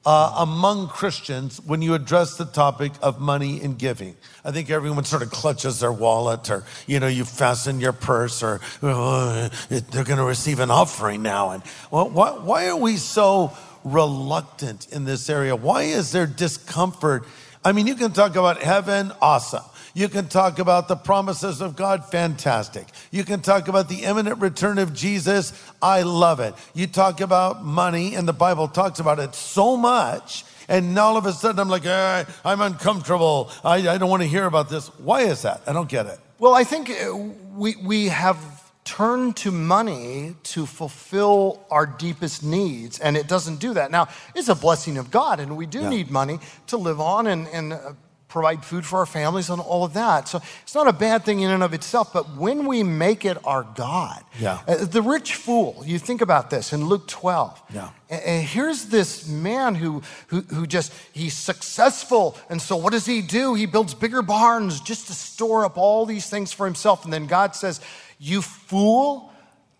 uh, 0.06 0.34
among 0.38 0.88
Christians 0.88 1.60
when 1.60 1.82
you 1.82 1.92
address 1.92 2.38
the 2.38 2.46
topic 2.46 2.92
of 3.02 3.20
money 3.20 3.60
and 3.60 3.78
giving. 3.78 4.16
I 4.46 4.52
think 4.52 4.70
everyone 4.70 5.04
sort 5.04 5.20
of 5.22 5.30
clutches 5.30 5.80
their 5.80 5.92
wallet 5.92 6.48
or, 6.48 6.64
you 6.86 7.00
know, 7.00 7.06
you 7.06 7.26
fasten 7.26 7.80
your 7.80 7.92
purse 7.92 8.42
or 8.42 8.62
oh, 8.82 9.50
they're 9.68 10.04
going 10.04 10.16
to 10.16 10.24
receive 10.24 10.58
an 10.58 10.70
offering 10.70 11.20
now. 11.20 11.50
And 11.50 11.62
well, 11.90 12.08
why, 12.08 12.30
why 12.30 12.68
are 12.68 12.76
we 12.76 12.96
so 12.96 13.52
reluctant 13.84 14.90
in 14.90 15.04
this 15.04 15.28
area? 15.28 15.54
Why 15.54 15.82
is 15.82 16.12
there 16.12 16.26
discomfort? 16.26 17.26
I 17.62 17.72
mean, 17.72 17.86
you 17.86 17.94
can 17.94 18.12
talk 18.12 18.36
about 18.36 18.62
heaven, 18.62 19.12
awesome. 19.20 19.64
You 19.96 20.10
can 20.10 20.28
talk 20.28 20.58
about 20.58 20.88
the 20.88 20.94
promises 20.94 21.62
of 21.62 21.74
God, 21.74 22.04
fantastic. 22.04 22.86
You 23.10 23.24
can 23.24 23.40
talk 23.40 23.66
about 23.66 23.88
the 23.88 24.04
imminent 24.04 24.42
return 24.42 24.76
of 24.76 24.92
Jesus, 24.92 25.54
I 25.80 26.02
love 26.02 26.38
it. 26.38 26.52
You 26.74 26.86
talk 26.86 27.22
about 27.22 27.64
money, 27.64 28.14
and 28.14 28.28
the 28.28 28.34
Bible 28.34 28.68
talks 28.68 29.00
about 29.00 29.18
it 29.20 29.34
so 29.34 29.74
much. 29.74 30.44
And 30.68 30.98
all 30.98 31.16
of 31.16 31.24
a 31.24 31.32
sudden, 31.32 31.58
I'm 31.60 31.70
like, 31.70 31.86
eh, 31.86 32.24
I'm 32.44 32.60
uncomfortable. 32.60 33.50
I, 33.64 33.88
I 33.88 33.96
don't 33.96 34.10
want 34.10 34.22
to 34.22 34.28
hear 34.28 34.44
about 34.44 34.68
this. 34.68 34.88
Why 34.98 35.22
is 35.22 35.40
that? 35.42 35.62
I 35.66 35.72
don't 35.72 35.88
get 35.88 36.04
it. 36.04 36.20
Well, 36.38 36.52
I 36.52 36.64
think 36.64 36.90
uh, 36.90 37.16
we, 37.54 37.76
we 37.76 38.08
have 38.08 38.36
turned 38.84 39.36
to 39.36 39.50
money 39.50 40.34
to 40.42 40.66
fulfill 40.66 41.64
our 41.70 41.86
deepest 41.86 42.44
needs, 42.44 43.00
and 43.00 43.16
it 43.16 43.28
doesn't 43.28 43.60
do 43.60 43.72
that. 43.72 43.90
Now, 43.90 44.08
it's 44.34 44.48
a 44.48 44.54
blessing 44.54 44.98
of 44.98 45.10
God, 45.10 45.40
and 45.40 45.56
we 45.56 45.64
do 45.64 45.80
yeah. 45.80 45.88
need 45.88 46.10
money 46.10 46.38
to 46.66 46.76
live 46.76 47.00
on 47.00 47.26
and, 47.26 47.48
and 47.48 47.72
uh, 47.72 47.92
provide 48.36 48.62
food 48.62 48.84
for 48.84 48.98
our 48.98 49.06
families 49.06 49.48
and 49.48 49.62
all 49.62 49.82
of 49.82 49.94
that. 49.94 50.28
So 50.28 50.42
it's 50.62 50.74
not 50.74 50.86
a 50.86 50.92
bad 50.92 51.24
thing 51.24 51.40
in 51.40 51.50
and 51.50 51.62
of 51.62 51.72
itself, 51.72 52.12
but 52.12 52.36
when 52.36 52.66
we 52.66 52.82
make 52.82 53.24
it 53.24 53.38
our 53.46 53.62
God, 53.62 54.22
yeah. 54.38 54.60
Uh, 54.68 54.84
the 54.84 55.00
rich 55.00 55.36
fool, 55.36 55.82
you 55.86 55.98
think 55.98 56.20
about 56.20 56.50
this 56.50 56.74
in 56.74 56.84
Luke 56.84 57.08
12. 57.08 57.62
Yeah. 57.72 57.88
And 58.10 58.46
here's 58.46 58.86
this 58.86 59.26
man 59.26 59.74
who, 59.74 60.02
who, 60.26 60.42
who 60.42 60.66
just, 60.66 60.92
he's 61.14 61.32
successful. 61.32 62.36
And 62.50 62.60
so 62.60 62.76
what 62.76 62.92
does 62.92 63.06
he 63.06 63.22
do? 63.22 63.54
He 63.54 63.64
builds 63.64 63.94
bigger 63.94 64.20
barns 64.20 64.82
just 64.82 65.06
to 65.06 65.14
store 65.14 65.64
up 65.64 65.78
all 65.78 66.04
these 66.04 66.28
things 66.28 66.52
for 66.52 66.66
himself. 66.66 67.04
And 67.04 67.12
then 67.14 67.26
God 67.26 67.56
says, 67.56 67.80
You 68.18 68.42
fool, 68.42 69.32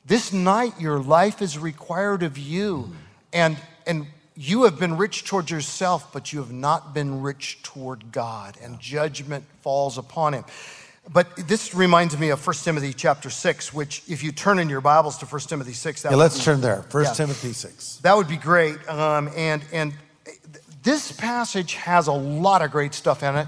this 0.07 0.33
night 0.33 0.81
your 0.81 0.99
life 0.99 1.43
is 1.43 1.59
required 1.59 2.23
of 2.23 2.39
you. 2.39 2.91
And, 3.35 3.59
and 3.87 4.07
you 4.37 4.65
have 4.65 4.79
been 4.79 4.97
rich 4.97 5.25
toward 5.25 5.51
yourself, 5.51 6.13
but 6.13 6.33
you 6.33 6.41
have 6.41 6.53
not 6.53 6.93
been 6.93 7.23
rich 7.23 7.63
toward 7.63 8.13
God, 8.13 8.57
and 8.63 8.79
judgment 8.79 9.45
falls 9.63 9.97
upon 9.97 10.35
him. 10.35 10.45
But 11.11 11.37
this 11.37 11.75
reminds 11.75 12.19
me 12.19 12.31
of 12.31 12.45
1 12.45 12.57
Timothy 12.57 12.93
chapter 12.93 13.31
6, 13.31 13.73
which, 13.73 14.03
if 14.09 14.23
you 14.23 14.33
turn 14.33 14.59
in 14.59 14.69
your 14.69 14.81
Bibles 14.81 15.19
to 15.19 15.27
1 15.27 15.41
Timothy 15.43 15.73
6, 15.73 16.05
yeah, 16.05 16.15
let's 16.15 16.39
be, 16.39 16.45
turn 16.45 16.61
there. 16.61 16.85
1 16.91 17.05
yeah, 17.05 17.13
Timothy 17.13 17.53
6. 17.53 17.99
That 17.99 18.17
would 18.17 18.29
be 18.29 18.37
great. 18.37 18.77
Um, 18.89 19.31
and, 19.37 19.65
and 19.73 19.93
this 20.83 21.13
passage 21.13 21.75
has 21.75 22.09
a 22.09 22.13
lot 22.13 22.63
of 22.63 22.73
great 22.73 22.93
stuff 22.93 23.23
in 23.23 23.37
it. 23.37 23.47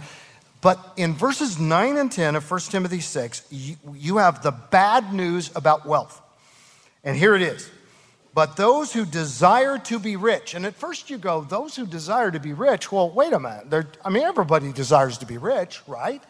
But 0.61 0.79
in 0.97 1.15
verses 1.15 1.59
9 1.59 1.97
and 1.97 2.11
10 2.11 2.37
of 2.37 2.49
1 2.49 2.61
Timothy 2.61 3.01
6, 3.01 3.47
you, 3.51 3.77
you 3.95 4.17
have 4.19 4.43
the 4.43 4.53
bad 4.53 5.13
news 5.13 5.51
about 5.55 5.85
wealth. 5.85 6.21
And 7.05 7.17
here 7.17 7.35
it 7.35 7.43
is 7.43 7.71
but 8.39 8.55
those 8.55 8.93
who 8.93 9.05
desire 9.05 9.79
to 9.79 9.99
be 9.99 10.15
rich. 10.15 10.55
And 10.55 10.65
at 10.65 10.77
first 10.77 11.11
you 11.11 11.19
go, 11.19 11.41
those 11.41 11.75
who 11.75 11.85
desire 11.85 12.31
to 12.31 12.39
be 12.39 12.53
rich, 12.53 12.93
well, 12.93 13.11
wait 13.11 13.33
a 13.33 13.41
minute. 13.41 13.69
They're, 13.69 13.89
I 14.05 14.11
mean, 14.11 14.23
everybody 14.23 14.73
desires 14.73 15.19
to 15.19 15.27
be 15.27 15.39
rich, 15.39 15.83
right? 15.89 16.23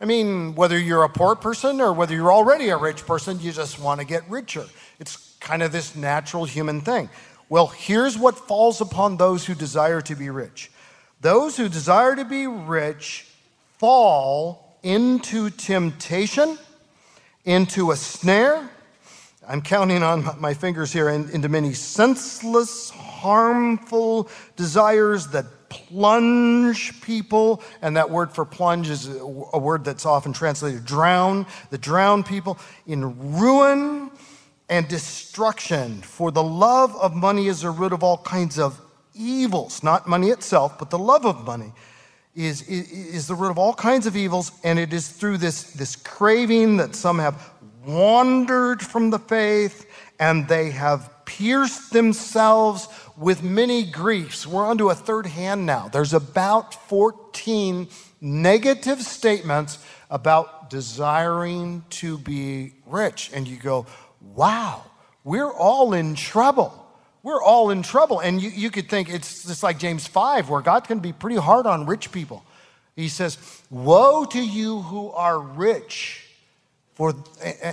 I 0.00 0.04
mean, 0.04 0.54
whether 0.54 0.78
you're 0.78 1.02
a 1.02 1.08
poor 1.08 1.34
person 1.34 1.80
or 1.80 1.92
whether 1.92 2.14
you're 2.14 2.32
already 2.32 2.68
a 2.68 2.76
rich 2.76 3.04
person, 3.04 3.40
you 3.40 3.50
just 3.50 3.80
want 3.80 3.98
to 3.98 4.06
get 4.06 4.22
richer. 4.30 4.66
It's 5.00 5.34
kind 5.40 5.64
of 5.64 5.72
this 5.72 5.96
natural 5.96 6.44
human 6.44 6.80
thing. 6.80 7.10
Well, 7.48 7.66
here's 7.66 8.16
what 8.16 8.38
falls 8.38 8.80
upon 8.80 9.16
those 9.16 9.44
who 9.44 9.56
desire 9.56 10.00
to 10.02 10.14
be 10.14 10.30
rich 10.30 10.70
those 11.22 11.56
who 11.56 11.68
desire 11.68 12.14
to 12.14 12.24
be 12.24 12.46
rich 12.46 13.26
fall 13.78 14.78
into 14.84 15.50
temptation, 15.50 16.56
into 17.44 17.90
a 17.90 17.96
snare 17.96 18.70
I'm 19.50 19.62
counting 19.62 20.02
on 20.02 20.36
my 20.38 20.52
fingers 20.52 20.92
here 20.92 21.08
into 21.08 21.48
many 21.48 21.72
senseless, 21.72 22.90
harmful 22.90 24.28
desires 24.56 25.28
that 25.28 25.46
plunge 25.70 27.00
people. 27.00 27.62
And 27.80 27.96
that 27.96 28.10
word 28.10 28.30
for 28.30 28.44
plunge 28.44 28.90
is 28.90 29.08
a 29.08 29.58
word 29.58 29.86
that's 29.86 30.04
often 30.04 30.34
translated 30.34 30.84
drown, 30.84 31.46
that 31.70 31.80
drown 31.80 32.24
people 32.24 32.58
in 32.86 33.38
ruin 33.38 34.10
and 34.68 34.86
destruction. 34.86 36.02
For 36.02 36.30
the 36.30 36.42
love 36.42 36.94
of 36.96 37.14
money 37.14 37.46
is 37.46 37.62
the 37.62 37.70
root 37.70 37.94
of 37.94 38.02
all 38.02 38.18
kinds 38.18 38.58
of 38.58 38.78
evils, 39.14 39.82
not 39.82 40.06
money 40.06 40.28
itself, 40.28 40.78
but 40.78 40.90
the 40.90 40.98
love 40.98 41.24
of 41.24 41.46
money. 41.46 41.72
Is, 42.36 42.62
is, 42.68 42.92
is 42.92 43.26
the 43.26 43.34
root 43.34 43.50
of 43.50 43.58
all 43.58 43.74
kinds 43.74 44.06
of 44.06 44.14
evils, 44.14 44.52
and 44.62 44.78
it 44.78 44.92
is 44.92 45.08
through 45.08 45.38
this, 45.38 45.72
this 45.72 45.96
craving 45.96 46.76
that 46.76 46.94
some 46.94 47.18
have 47.18 47.50
wandered 47.88 48.82
from 48.82 49.08
the 49.10 49.18
faith 49.18 49.86
and 50.20 50.46
they 50.46 50.70
have 50.70 51.10
pierced 51.24 51.92
themselves 51.92 52.88
with 53.16 53.42
many 53.42 53.82
griefs. 53.84 54.46
We're 54.46 54.66
onto 54.66 54.90
a 54.90 54.94
third 54.94 55.26
hand 55.26 55.64
now. 55.64 55.88
There's 55.88 56.12
about 56.12 56.74
14 56.88 57.88
negative 58.20 59.02
statements 59.02 59.78
about 60.10 60.70
desiring 60.70 61.84
to 61.90 62.18
be 62.18 62.74
rich. 62.86 63.30
And 63.32 63.48
you 63.48 63.56
go, 63.56 63.86
wow, 64.34 64.84
we're 65.24 65.52
all 65.52 65.94
in 65.94 66.14
trouble. 66.14 66.86
We're 67.22 67.42
all 67.42 67.70
in 67.70 67.82
trouble. 67.82 68.20
And 68.20 68.40
you, 68.40 68.50
you 68.50 68.70
could 68.70 68.90
think 68.90 69.08
it's 69.08 69.44
just 69.44 69.62
like 69.62 69.78
James 69.78 70.06
5, 70.06 70.50
where 70.50 70.60
God 70.60 70.86
can 70.86 70.98
be 70.98 71.12
pretty 71.12 71.36
hard 71.36 71.66
on 71.66 71.86
rich 71.86 72.12
people. 72.12 72.44
He 72.96 73.08
says, 73.08 73.38
Woe 73.70 74.24
to 74.26 74.40
you 74.40 74.80
who 74.82 75.10
are 75.12 75.38
rich 75.38 76.27
for, 76.98 77.14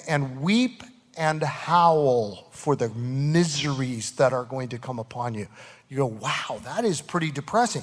and 0.07 0.39
weep 0.39 0.83
and 1.17 1.41
howl 1.41 2.47
for 2.51 2.75
the 2.75 2.89
miseries 2.89 4.11
that 4.13 4.33
are 4.33 4.43
going 4.43 4.69
to 4.69 4.77
come 4.77 4.99
upon 4.99 5.33
you. 5.33 5.47
You 5.89 5.97
go, 5.97 6.05
wow, 6.05 6.61
that 6.63 6.85
is 6.85 7.01
pretty 7.01 7.31
depressing. 7.31 7.81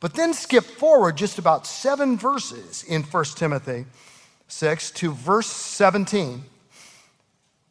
But 0.00 0.14
then 0.14 0.34
skip 0.34 0.64
forward 0.64 1.16
just 1.16 1.38
about 1.38 1.68
seven 1.68 2.18
verses 2.18 2.82
in 2.82 3.04
1 3.04 3.24
Timothy 3.36 3.84
6 4.48 4.90
to 4.90 5.12
verse 5.12 5.46
17. 5.46 6.42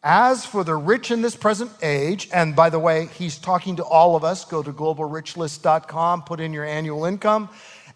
As 0.03 0.45
for 0.45 0.63
the 0.63 0.75
rich 0.75 1.11
in 1.11 1.21
this 1.21 1.35
present 1.35 1.69
age, 1.83 2.29
and 2.33 2.55
by 2.55 2.69
the 2.69 2.79
way, 2.79 3.07
he's 3.07 3.37
talking 3.37 3.75
to 3.75 3.83
all 3.83 4.15
of 4.15 4.23
us. 4.23 4.45
Go 4.45 4.63
to 4.63 4.71
globalrichlist.com, 4.71 6.23
put 6.23 6.39
in 6.39 6.53
your 6.53 6.65
annual 6.65 7.03
income, 7.03 7.49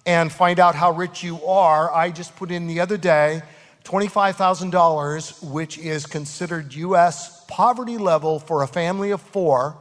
and 0.06 0.32
find 0.32 0.60
out 0.60 0.76
how 0.76 0.92
rich 0.92 1.24
you 1.24 1.44
are. 1.46 1.92
I 1.92 2.12
just 2.12 2.36
put 2.36 2.52
in 2.52 2.68
the 2.68 2.82
other 2.82 2.98
day 2.98 3.42
$25,000, 3.86 5.52
which 5.52 5.78
is 5.78 6.06
considered 6.06 6.74
US 6.74 7.46
poverty 7.48 7.98
level 7.98 8.40
for 8.40 8.64
a 8.64 8.68
family 8.68 9.12
of 9.12 9.22
four 9.22 9.78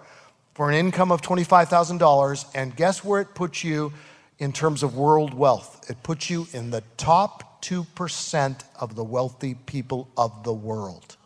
for 0.55 0.69
an 0.69 0.77
income 0.77 1.11
of 1.11 1.21
$25,000. 1.21 2.47
And 2.55 2.77
guess 2.77 3.03
where 3.03 3.21
it 3.21 3.35
puts 3.35 3.65
you 3.65 3.93
in 4.39 4.53
terms 4.53 4.83
of 4.83 4.97
world 4.97 5.35
wealth? 5.35 5.91
It 5.91 6.03
puts 6.03 6.31
you 6.31 6.47
in 6.53 6.71
the 6.71 6.83
top 6.97 7.63
2% 7.63 8.65
of 8.79 8.95
the 8.95 9.03
wealthy 9.03 9.55
people 9.55 10.09
of 10.17 10.45
the 10.45 10.53
world. 10.53 11.17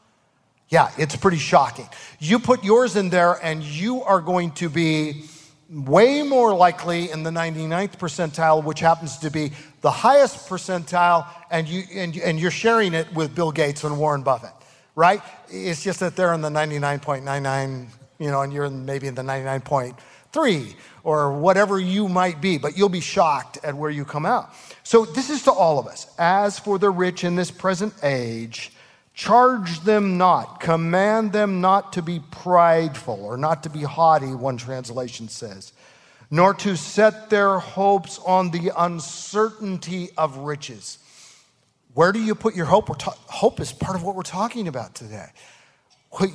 Yeah, 0.68 0.90
it's 0.98 1.16
pretty 1.16 1.38
shocking. 1.38 1.88
You 2.20 2.38
put 2.38 2.62
yours 2.62 2.94
in 2.94 3.08
there, 3.08 3.32
and 3.42 3.62
you 3.62 4.02
are 4.02 4.20
going 4.20 4.52
to 4.52 4.68
be 4.68 5.24
way 5.68 6.22
more 6.22 6.54
likely 6.54 7.10
in 7.10 7.22
the 7.22 7.30
99th 7.30 7.98
percentile, 7.98 8.64
which 8.64 8.80
happens 8.80 9.18
to 9.18 9.30
be 9.30 9.52
the 9.82 9.90
highest 9.90 10.48
percentile, 10.48 11.26
and, 11.50 11.68
you, 11.68 11.82
and, 11.94 12.16
and 12.16 12.40
you're 12.40 12.50
sharing 12.50 12.94
it 12.94 13.12
with 13.14 13.34
Bill 13.34 13.52
Gates 13.52 13.84
and 13.84 13.98
Warren 13.98 14.22
Buffett, 14.22 14.52
right? 14.94 15.20
It's 15.48 15.82
just 15.82 16.00
that 16.00 16.16
they're 16.16 16.32
in 16.32 16.40
the 16.40 16.48
99.99, 16.48 17.86
you 18.18 18.30
know, 18.30 18.42
and 18.42 18.52
you're 18.52 18.64
in 18.64 18.86
maybe 18.86 19.06
in 19.06 19.14
the 19.14 19.22
99.3 19.22 20.74
or 21.04 21.32
whatever 21.32 21.78
you 21.78 22.08
might 22.08 22.40
be, 22.40 22.58
but 22.58 22.76
you'll 22.76 22.88
be 22.88 23.00
shocked 23.00 23.58
at 23.62 23.74
where 23.74 23.90
you 23.90 24.04
come 24.04 24.24
out. 24.24 24.50
So 24.82 25.04
this 25.04 25.28
is 25.28 25.42
to 25.44 25.52
all 25.52 25.78
of 25.78 25.86
us. 25.86 26.12
As 26.18 26.58
for 26.58 26.78
the 26.78 26.90
rich 26.90 27.24
in 27.24 27.36
this 27.36 27.50
present 27.50 27.94
age, 28.02 28.72
Charge 29.18 29.80
them 29.80 30.16
not, 30.16 30.60
command 30.60 31.32
them 31.32 31.60
not 31.60 31.94
to 31.94 32.02
be 32.02 32.20
prideful 32.30 33.20
or 33.24 33.36
not 33.36 33.64
to 33.64 33.68
be 33.68 33.82
haughty, 33.82 34.32
one 34.32 34.56
translation 34.56 35.28
says, 35.28 35.72
nor 36.30 36.54
to 36.54 36.76
set 36.76 37.28
their 37.28 37.58
hopes 37.58 38.20
on 38.24 38.52
the 38.52 38.70
uncertainty 38.78 40.10
of 40.16 40.36
riches. 40.36 40.98
Where 41.94 42.12
do 42.12 42.22
you 42.22 42.36
put 42.36 42.54
your 42.54 42.66
hope? 42.66 42.96
Ta- 42.96 43.18
hope 43.26 43.58
is 43.58 43.72
part 43.72 43.96
of 43.96 44.04
what 44.04 44.14
we're 44.14 44.22
talking 44.22 44.68
about 44.68 44.94
today. 44.94 45.30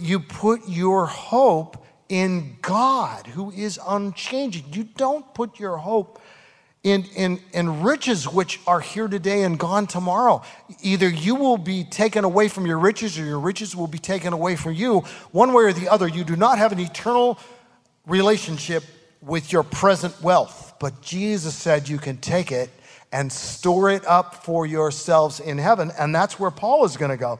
You 0.02 0.20
put 0.20 0.68
your 0.68 1.06
hope 1.06 1.86
in 2.10 2.58
God, 2.62 3.28
who 3.28 3.50
is 3.52 3.80
unchanging. 3.88 4.66
You 4.74 4.84
don't 4.84 5.34
put 5.34 5.58
your 5.58 5.78
hope 5.78 6.22
in, 6.84 7.06
in, 7.16 7.40
in 7.54 7.82
riches 7.82 8.28
which 8.28 8.60
are 8.68 8.82
here 8.82 9.08
today 9.08 9.44
and 9.44 9.58
gone 9.58 9.88
tomorrow. 9.88 10.44
Either 10.82 11.08
you 11.08 11.36
will 11.36 11.58
be 11.58 11.86
taken 11.86 12.26
away 12.26 12.50
from 12.50 12.66
your 12.66 12.78
riches 12.78 13.18
or 13.18 13.24
your 13.24 13.40
riches 13.40 13.76
will 13.76 13.88
be 13.88 13.98
taken 13.98 14.34
away 14.34 14.58
from 14.58 14.74
you. 14.74 15.00
One 15.32 15.54
way 15.54 15.64
or 15.64 15.74
the 15.74 15.88
other, 15.88 16.08
you 16.08 16.26
do 16.26 16.36
not 16.36 16.58
have 16.58 16.74
an 16.74 16.80
eternal 16.80 17.40
relationship 18.06 18.84
with 19.22 19.54
your 19.54 19.64
present 19.64 20.22
wealth. 20.22 20.74
But 20.80 21.02
Jesus 21.02 21.56
said 21.56 21.88
you 21.88 21.98
can 21.98 22.18
take 22.18 22.52
it 22.52 22.70
and 23.14 23.32
store 23.32 23.90
it 23.90 24.06
up 24.06 24.44
for 24.44 24.66
yourselves 24.66 25.40
in 25.40 25.58
heaven. 25.58 25.92
And 25.98 26.14
that's 26.14 26.38
where 26.38 26.52
Paul 26.52 26.84
is 26.84 26.98
going 26.98 27.12
to 27.12 27.18
go. 27.18 27.40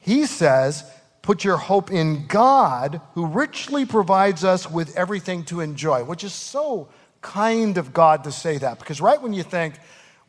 He 0.00 0.26
says, 0.26 0.84
Put 1.22 1.44
your 1.44 1.58
hope 1.58 1.92
in 1.92 2.26
God, 2.26 3.02
who 3.12 3.26
richly 3.26 3.84
provides 3.84 4.44
us 4.44 4.70
with 4.70 4.96
everything 4.96 5.44
to 5.44 5.60
enjoy, 5.60 6.02
which 6.02 6.24
is 6.24 6.32
so 6.32 6.88
kind 7.20 7.78
of 7.78 7.92
God 7.92 8.24
to 8.24 8.32
say 8.32 8.58
that 8.58 8.78
because 8.78 9.00
right 9.00 9.20
when 9.20 9.32
you 9.32 9.42
think, 9.42 9.74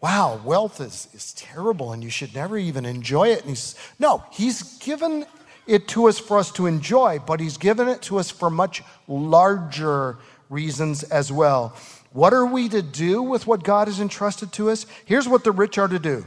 wow, 0.02 0.40
wealth 0.44 0.80
is, 0.82 1.08
is 1.14 1.34
terrible 1.34 1.94
and 1.94 2.04
you 2.04 2.10
should 2.10 2.34
never 2.34 2.58
even 2.58 2.86
enjoy 2.86 3.30
it, 3.30 3.42
and 3.42 3.50
he's, 3.50 3.76
no, 4.00 4.24
he's 4.32 4.78
given 4.80 5.26
it 5.68 5.88
to 5.90 6.08
us 6.08 6.18
for 6.18 6.40
us 6.40 6.52
to 6.54 6.66
enjoy, 6.66 7.20
but 7.20 7.40
he's 7.40 7.58
given 7.58 7.88
it 7.88 8.02
to 8.02 8.18
us 8.18 8.32
for 8.32 8.50
much 8.50 8.82
larger 9.08 10.18
reasons 10.50 11.04
as 11.04 11.32
well. 11.32 11.76
What 12.12 12.34
are 12.34 12.46
we 12.46 12.70
to 12.70 12.82
do 12.82 13.22
with 13.22 13.46
what 13.46 13.64
God 13.64 13.88
has 13.88 14.00
entrusted 14.00 14.52
to 14.54 14.72
us? 14.72 14.88
Here's 15.06 15.28
what 15.28 15.44
the 15.44 15.52
rich 15.52 15.78
are 15.78 15.88
to 15.88 16.00
do 16.00 16.26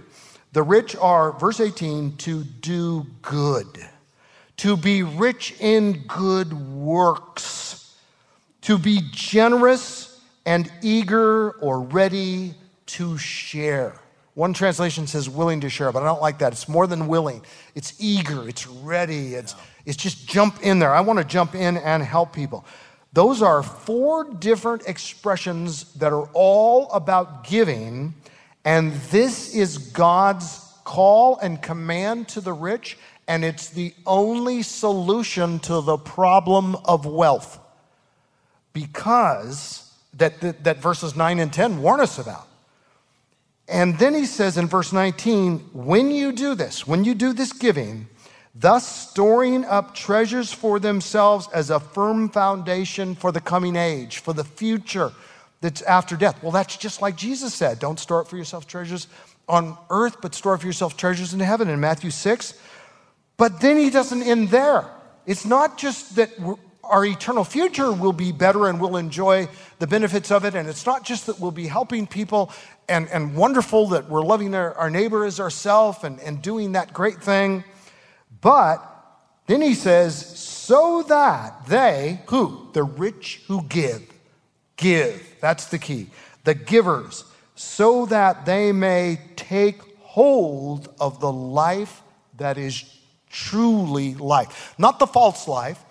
the 0.52 0.62
rich 0.62 0.94
are, 0.96 1.32
verse 1.32 1.60
18, 1.60 2.18
to 2.18 2.44
do 2.44 3.06
good, 3.22 3.66
to 4.58 4.76
be 4.76 5.02
rich 5.02 5.54
in 5.58 6.04
good 6.06 6.52
works, 6.52 7.96
to 8.60 8.78
be 8.78 9.00
generous 9.10 10.11
and 10.44 10.70
eager 10.82 11.52
or 11.52 11.80
ready 11.80 12.54
to 12.86 13.16
share. 13.18 13.98
One 14.34 14.54
translation 14.54 15.06
says 15.06 15.28
willing 15.28 15.60
to 15.60 15.68
share, 15.68 15.92
but 15.92 16.02
I 16.02 16.06
don't 16.06 16.22
like 16.22 16.38
that. 16.38 16.52
It's 16.52 16.68
more 16.68 16.86
than 16.86 17.06
willing. 17.06 17.42
It's 17.74 17.94
eager, 17.98 18.48
it's 18.48 18.66
ready, 18.66 19.34
it's, 19.34 19.54
it's 19.84 19.96
just 19.96 20.26
jump 20.26 20.62
in 20.62 20.78
there. 20.78 20.94
I 20.94 21.02
want 21.02 21.18
to 21.18 21.24
jump 21.24 21.54
in 21.54 21.76
and 21.76 22.02
help 22.02 22.32
people. 22.32 22.64
Those 23.12 23.42
are 23.42 23.62
four 23.62 24.24
different 24.24 24.86
expressions 24.86 25.92
that 25.94 26.12
are 26.14 26.28
all 26.32 26.90
about 26.92 27.44
giving, 27.46 28.14
and 28.64 28.94
this 29.10 29.54
is 29.54 29.76
God's 29.76 30.60
call 30.84 31.36
and 31.38 31.60
command 31.60 32.28
to 32.28 32.40
the 32.40 32.54
rich, 32.54 32.96
and 33.28 33.44
it's 33.44 33.68
the 33.68 33.94
only 34.06 34.62
solution 34.62 35.58
to 35.60 35.82
the 35.82 35.98
problem 35.98 36.74
of 36.86 37.04
wealth. 37.04 37.58
Because 38.72 39.81
that, 40.14 40.40
that, 40.40 40.64
that 40.64 40.78
verses 40.78 41.16
9 41.16 41.38
and 41.38 41.52
10 41.52 41.80
warn 41.82 42.00
us 42.00 42.18
about. 42.18 42.46
And 43.68 43.98
then 43.98 44.14
he 44.14 44.26
says 44.26 44.58
in 44.58 44.66
verse 44.66 44.92
19, 44.92 45.58
when 45.72 46.10
you 46.10 46.32
do 46.32 46.54
this, 46.54 46.86
when 46.86 47.04
you 47.04 47.14
do 47.14 47.32
this 47.32 47.52
giving, 47.52 48.08
thus 48.54 49.08
storing 49.08 49.64
up 49.64 49.94
treasures 49.94 50.52
for 50.52 50.78
themselves 50.78 51.48
as 51.54 51.70
a 51.70 51.80
firm 51.80 52.28
foundation 52.28 53.14
for 53.14 53.32
the 53.32 53.40
coming 53.40 53.76
age, 53.76 54.18
for 54.18 54.34
the 54.34 54.44
future 54.44 55.12
that's 55.60 55.80
after 55.82 56.16
death. 56.16 56.42
Well, 56.42 56.52
that's 56.52 56.76
just 56.76 57.00
like 57.00 57.16
Jesus 57.16 57.54
said 57.54 57.78
don't 57.78 57.98
store 57.98 58.20
up 58.22 58.28
for 58.28 58.36
yourself 58.36 58.66
treasures 58.66 59.06
on 59.48 59.76
earth, 59.90 60.16
but 60.20 60.34
store 60.34 60.58
for 60.58 60.66
yourself 60.66 60.96
treasures 60.96 61.32
in 61.32 61.40
heaven 61.40 61.68
in 61.68 61.80
Matthew 61.80 62.10
6. 62.10 62.54
But 63.36 63.60
then 63.60 63.78
he 63.78 63.90
doesn't 63.90 64.22
end 64.22 64.50
there. 64.50 64.84
It's 65.24 65.44
not 65.44 65.78
just 65.78 66.16
that 66.16 66.30
our 66.84 67.04
eternal 67.04 67.44
future 67.44 67.92
will 67.92 68.12
be 68.12 68.32
better 68.32 68.68
and 68.68 68.80
we'll 68.80 68.96
enjoy 68.96 69.48
the 69.78 69.86
benefits 69.86 70.30
of 70.30 70.44
it. 70.44 70.54
And 70.54 70.68
it's 70.68 70.86
not 70.86 71.04
just 71.04 71.26
that 71.26 71.38
we'll 71.38 71.50
be 71.50 71.66
helping 71.66 72.06
people 72.06 72.50
and, 72.88 73.08
and 73.10 73.36
wonderful 73.36 73.88
that 73.88 74.08
we're 74.08 74.22
loving 74.22 74.54
our, 74.54 74.74
our 74.74 74.90
neighbor 74.90 75.24
as 75.24 75.40
ourselves 75.40 76.04
and, 76.04 76.20
and 76.20 76.42
doing 76.42 76.72
that 76.72 76.92
great 76.92 77.22
thing, 77.22 77.64
but 78.40 78.88
then 79.46 79.60
he 79.60 79.74
says, 79.74 80.38
so 80.38 81.02
that 81.04 81.66
they, 81.66 82.20
who? 82.26 82.70
The 82.72 82.82
rich 82.82 83.42
who 83.48 83.62
give, 83.64 84.02
give. 84.76 85.36
That's 85.40 85.66
the 85.66 85.78
key. 85.78 86.10
The 86.44 86.54
givers, 86.54 87.24
so 87.54 88.06
that 88.06 88.46
they 88.46 88.72
may 88.72 89.20
take 89.36 89.80
hold 90.00 90.88
of 91.00 91.20
the 91.20 91.32
life 91.32 92.02
that 92.36 92.58
is 92.58 92.84
truly 93.30 94.14
life. 94.14 94.74
Not 94.78 94.98
the 94.98 95.06
false 95.06 95.48
life, 95.48 95.82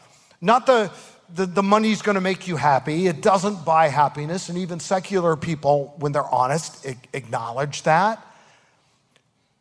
not 0.42 0.66
the, 0.66 0.92
the, 1.34 1.46
the 1.46 1.64
money's 1.64 2.02
to 2.02 2.22
make 2.22 2.48
you 2.48 2.58
happy. 2.58 3.08
It 3.08 3.22
doesn't 3.22 3.64
buy 3.64 3.88
happiness. 3.88 4.50
And 4.50 4.58
even 4.58 4.80
secular 4.80 5.36
people, 5.36 5.94
when 5.98 6.12
they're 6.12 6.24
honest, 6.24 6.86
acknowledge 7.14 7.84
that. 7.84 8.26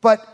But 0.00 0.26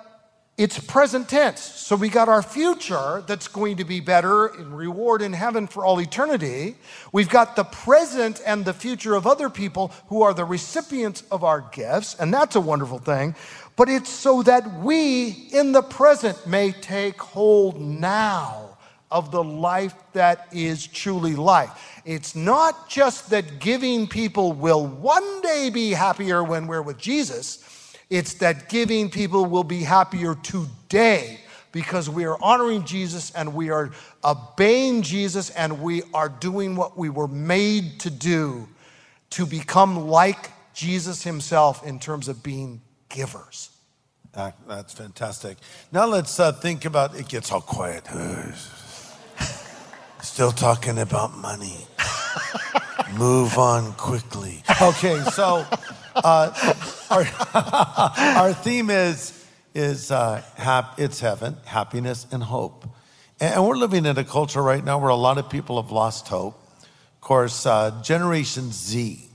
it's 0.57 0.79
present 0.79 1.29
tense. 1.29 1.61
So 1.61 1.97
we 1.97 2.09
got 2.09 2.31
our 2.31 2.43
future 2.43 3.23
that's 3.27 3.47
going 3.47 3.77
to 3.77 3.85
be 3.85 4.01
better 4.01 4.47
in 4.47 4.73
reward 4.73 5.21
in 5.21 5.35
heaven 5.35 5.67
for 5.67 5.85
all 5.85 6.01
eternity. 6.01 6.77
We've 7.13 7.29
got 7.29 7.57
the 7.57 7.65
present 7.65 8.41
and 8.47 8.65
the 8.65 8.73
future 8.73 9.15
of 9.15 9.27
other 9.27 9.51
people 9.51 9.93
who 10.07 10.23
are 10.23 10.33
the 10.33 10.47
recipients 10.47 11.25
of 11.31 11.45
our 11.45 11.61
gifts, 11.73 12.15
and 12.15 12.33
that's 12.33 12.57
a 12.57 12.61
wonderful 12.61 12.99
thing. 12.99 13.35
But 13.77 13.91
it's 13.91 14.09
so 14.09 14.43
that 14.45 14.79
we 14.81 15.29
in 15.53 15.73
the 15.73 15.83
present 15.83 16.47
may 16.47 16.73
take 16.73 17.21
hold 17.21 17.79
now 17.79 18.76
of 19.11 19.31
the 19.31 19.43
life 19.43 19.95
that 20.13 20.49
is 20.53 20.87
truly 20.87 21.37
life. 21.37 22.01
It's 22.05 22.35
not 22.35 22.89
just 22.89 23.31
that 23.31 23.61
giving 23.61 24.07
people 24.07 24.53
will 24.53 24.87
one 24.87 25.41
day 25.43 25.71
be 25.71 25.91
happier 25.93 26.43
when 26.43 26.67
we're 26.67 26.83
with 26.83 26.99
Jesus, 26.99 27.95
it's 28.11 28.35
that 28.35 28.69
giving 28.69 29.11
people 29.11 29.47
will 29.47 29.65
be 29.65 29.83
happier 29.83 30.35
today 30.37 31.41
because 31.73 32.09
we 32.09 32.25
are 32.25 32.41
honoring 32.43 32.85
Jesus 32.85 33.31
and 33.33 33.55
we 33.55 33.71
are 33.71 33.91
obeying 34.25 35.03
Jesus 35.03 35.51
and 35.51 35.83
we 35.83 36.03
are 36.15 36.29
doing 36.29 36.75
what 36.75 36.97
we 36.97 37.09
were 37.09 37.29
made 37.29 38.01
to 38.01 38.11
do 38.11 38.69
to 39.31 39.45
become 39.45 40.09
like 40.09 40.51
Jesus 40.73 41.23
himself 41.23 41.87
in 41.87 41.99
terms 41.99 42.29
of 42.29 42.43
being 42.43 42.81
givers. 43.09 43.71
That's 44.33 44.93
fantastic. 44.93 45.57
Now 45.91 46.07
let's 46.07 46.39
uh, 46.39 46.53
think 46.53 46.85
about 46.85 47.15
it 47.15 47.29
gets 47.29 47.51
all 47.51 47.63
quiet. 47.63 48.07
Still 50.27 50.51
talking 50.51 50.99
about 50.99 51.39
money. 51.39 51.87
Move 53.17 53.57
on 53.57 53.93
quickly. 53.93 54.63
Okay, 54.83 55.23
so 55.33 55.65
uh, 56.17 56.75
our, 57.11 57.25
our 58.43 58.53
theme 58.53 58.91
is 58.91 59.47
is 59.73 60.11
uh, 60.11 60.43
hap- 60.57 60.99
it's 60.99 61.21
heaven, 61.21 61.57
happiness 61.65 62.27
and 62.33 62.43
hope. 62.43 62.87
And 63.41 63.65
we're 63.65 63.77
living 63.77 64.05
in 64.05 64.19
a 64.19 64.25
culture 64.25 64.61
right 64.61 64.85
now 64.85 64.99
where 64.99 65.11
a 65.11 65.17
lot 65.17 65.39
of 65.39 65.49
people 65.49 65.81
have 65.81 65.93
lost 65.93 66.27
hope. 66.27 66.61
Of 66.83 67.21
course, 67.21 67.65
uh, 67.65 68.03
Generation 68.03 68.73
Z 68.73 69.29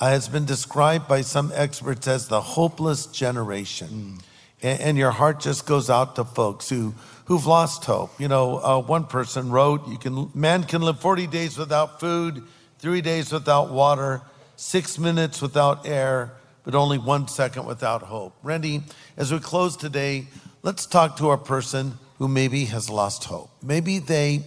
uh, 0.00 0.10
has 0.10 0.28
been 0.28 0.44
described 0.44 1.06
by 1.06 1.22
some 1.22 1.52
experts 1.54 2.08
as 2.08 2.26
the 2.26 2.40
hopeless 2.40 3.06
generation. 3.06 3.88
Mm. 3.88 4.22
And, 4.62 4.80
and, 4.80 4.98
your 4.98 5.12
heart 5.12 5.40
just 5.40 5.64
goes 5.64 5.88
out 5.88 6.16
to 6.16 6.24
folks 6.24 6.68
who, 6.68 6.94
who've 7.26 7.46
lost 7.46 7.84
hope. 7.84 8.18
You 8.20 8.28
know, 8.28 8.58
uh, 8.58 8.80
one 8.80 9.04
person 9.04 9.50
wrote, 9.50 9.88
you 9.88 9.98
can, 9.98 10.30
man 10.34 10.64
can 10.64 10.82
live 10.82 11.00
40 11.00 11.26
days 11.26 11.56
without 11.56 12.00
food, 12.00 12.42
three 12.78 13.00
days 13.00 13.32
without 13.32 13.70
water, 13.70 14.22
six 14.56 14.98
minutes 14.98 15.40
without 15.40 15.86
air, 15.86 16.32
but 16.64 16.74
only 16.74 16.98
one 16.98 17.28
second 17.28 17.66
without 17.66 18.02
hope. 18.02 18.34
Randy, 18.42 18.82
as 19.16 19.32
we 19.32 19.38
close 19.38 19.76
today, 19.76 20.26
let's 20.62 20.86
talk 20.86 21.16
to 21.18 21.30
a 21.30 21.38
person 21.38 21.98
who 22.18 22.28
maybe 22.28 22.66
has 22.66 22.88
lost 22.88 23.24
hope. 23.24 23.50
Maybe 23.62 23.98
they, 23.98 24.44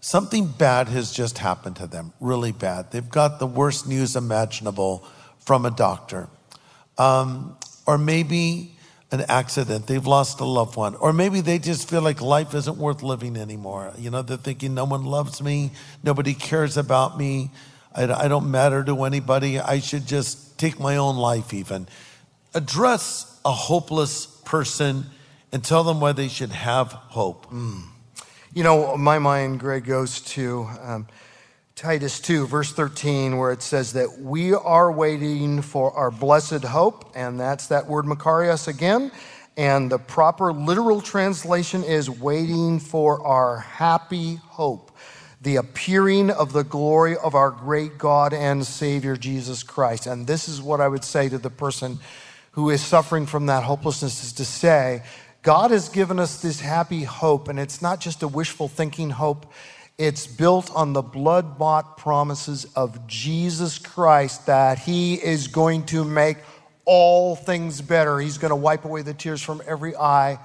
something 0.00 0.46
bad 0.46 0.88
has 0.88 1.12
just 1.12 1.38
happened 1.38 1.76
to 1.76 1.86
them, 1.86 2.12
really 2.20 2.52
bad. 2.52 2.90
They've 2.90 3.08
got 3.08 3.38
the 3.38 3.46
worst 3.46 3.88
news 3.88 4.16
imaginable 4.16 5.04
from 5.40 5.64
a 5.64 5.70
doctor. 5.70 6.28
Um, 6.96 7.56
or 7.86 7.96
maybe 7.96 8.76
an 9.10 9.24
accident, 9.28 9.86
they've 9.86 10.06
lost 10.06 10.40
a 10.40 10.44
loved 10.44 10.76
one. 10.76 10.94
Or 10.96 11.12
maybe 11.12 11.40
they 11.40 11.58
just 11.58 11.88
feel 11.88 12.02
like 12.02 12.20
life 12.20 12.54
isn't 12.54 12.76
worth 12.76 13.02
living 13.02 13.36
anymore. 13.36 13.92
You 13.96 14.10
know, 14.10 14.22
they're 14.22 14.36
thinking, 14.36 14.74
no 14.74 14.84
one 14.84 15.04
loves 15.04 15.40
me, 15.42 15.72
nobody 16.02 16.34
cares 16.34 16.76
about 16.76 17.16
me, 17.16 17.50
I, 17.94 18.04
I 18.04 18.28
don't 18.28 18.50
matter 18.50 18.84
to 18.84 19.04
anybody, 19.04 19.58
I 19.58 19.80
should 19.80 20.06
just 20.06 20.58
take 20.58 20.78
my 20.78 20.96
own 20.96 21.16
life, 21.16 21.54
even. 21.54 21.88
Address 22.54 23.40
a 23.44 23.52
hopeless 23.52 24.26
person 24.44 25.06
and 25.52 25.64
tell 25.64 25.84
them 25.84 26.00
why 26.00 26.12
they 26.12 26.28
should 26.28 26.52
have 26.52 26.92
hope. 26.92 27.46
Mm. 27.46 27.84
You 28.54 28.62
know, 28.62 28.96
my 28.96 29.18
mind, 29.18 29.60
Greg, 29.60 29.84
goes 29.84 30.20
to 30.32 30.68
um, 30.82 31.06
Titus 31.78 32.18
2, 32.18 32.48
verse 32.48 32.72
13, 32.72 33.36
where 33.36 33.52
it 33.52 33.62
says 33.62 33.92
that 33.92 34.18
we 34.18 34.52
are 34.52 34.90
waiting 34.90 35.62
for 35.62 35.92
our 35.92 36.10
blessed 36.10 36.64
hope, 36.64 37.12
and 37.14 37.38
that's 37.38 37.68
that 37.68 37.86
word 37.86 38.04
Makarios 38.04 38.66
again. 38.66 39.12
And 39.56 39.88
the 39.88 40.00
proper 40.00 40.52
literal 40.52 41.00
translation 41.00 41.84
is 41.84 42.10
waiting 42.10 42.80
for 42.80 43.24
our 43.24 43.60
happy 43.60 44.40
hope, 44.42 44.90
the 45.40 45.54
appearing 45.54 46.32
of 46.32 46.52
the 46.52 46.64
glory 46.64 47.16
of 47.16 47.36
our 47.36 47.52
great 47.52 47.96
God 47.96 48.32
and 48.32 48.66
Savior 48.66 49.16
Jesus 49.16 49.62
Christ. 49.62 50.08
And 50.08 50.26
this 50.26 50.48
is 50.48 50.60
what 50.60 50.80
I 50.80 50.88
would 50.88 51.04
say 51.04 51.28
to 51.28 51.38
the 51.38 51.48
person 51.48 52.00
who 52.52 52.70
is 52.70 52.82
suffering 52.82 53.24
from 53.24 53.46
that 53.46 53.62
hopelessness 53.62 54.24
is 54.24 54.32
to 54.32 54.44
say, 54.44 55.04
God 55.42 55.70
has 55.70 55.88
given 55.88 56.18
us 56.18 56.42
this 56.42 56.58
happy 56.58 57.04
hope, 57.04 57.46
and 57.46 57.60
it's 57.60 57.80
not 57.80 58.00
just 58.00 58.24
a 58.24 58.28
wishful 58.28 58.66
thinking 58.66 59.10
hope. 59.10 59.46
It's 59.98 60.28
built 60.28 60.70
on 60.76 60.92
the 60.92 61.02
blood 61.02 61.58
bought 61.58 61.96
promises 61.96 62.66
of 62.76 63.08
Jesus 63.08 63.78
Christ 63.78 64.46
that 64.46 64.78
He 64.78 65.14
is 65.14 65.48
going 65.48 65.86
to 65.86 66.04
make 66.04 66.36
all 66.84 67.34
things 67.34 67.80
better. 67.80 68.20
He's 68.20 68.38
going 68.38 68.50
to 68.50 68.56
wipe 68.56 68.84
away 68.84 69.02
the 69.02 69.12
tears 69.12 69.42
from 69.42 69.60
every 69.66 69.96
eye 69.96 70.38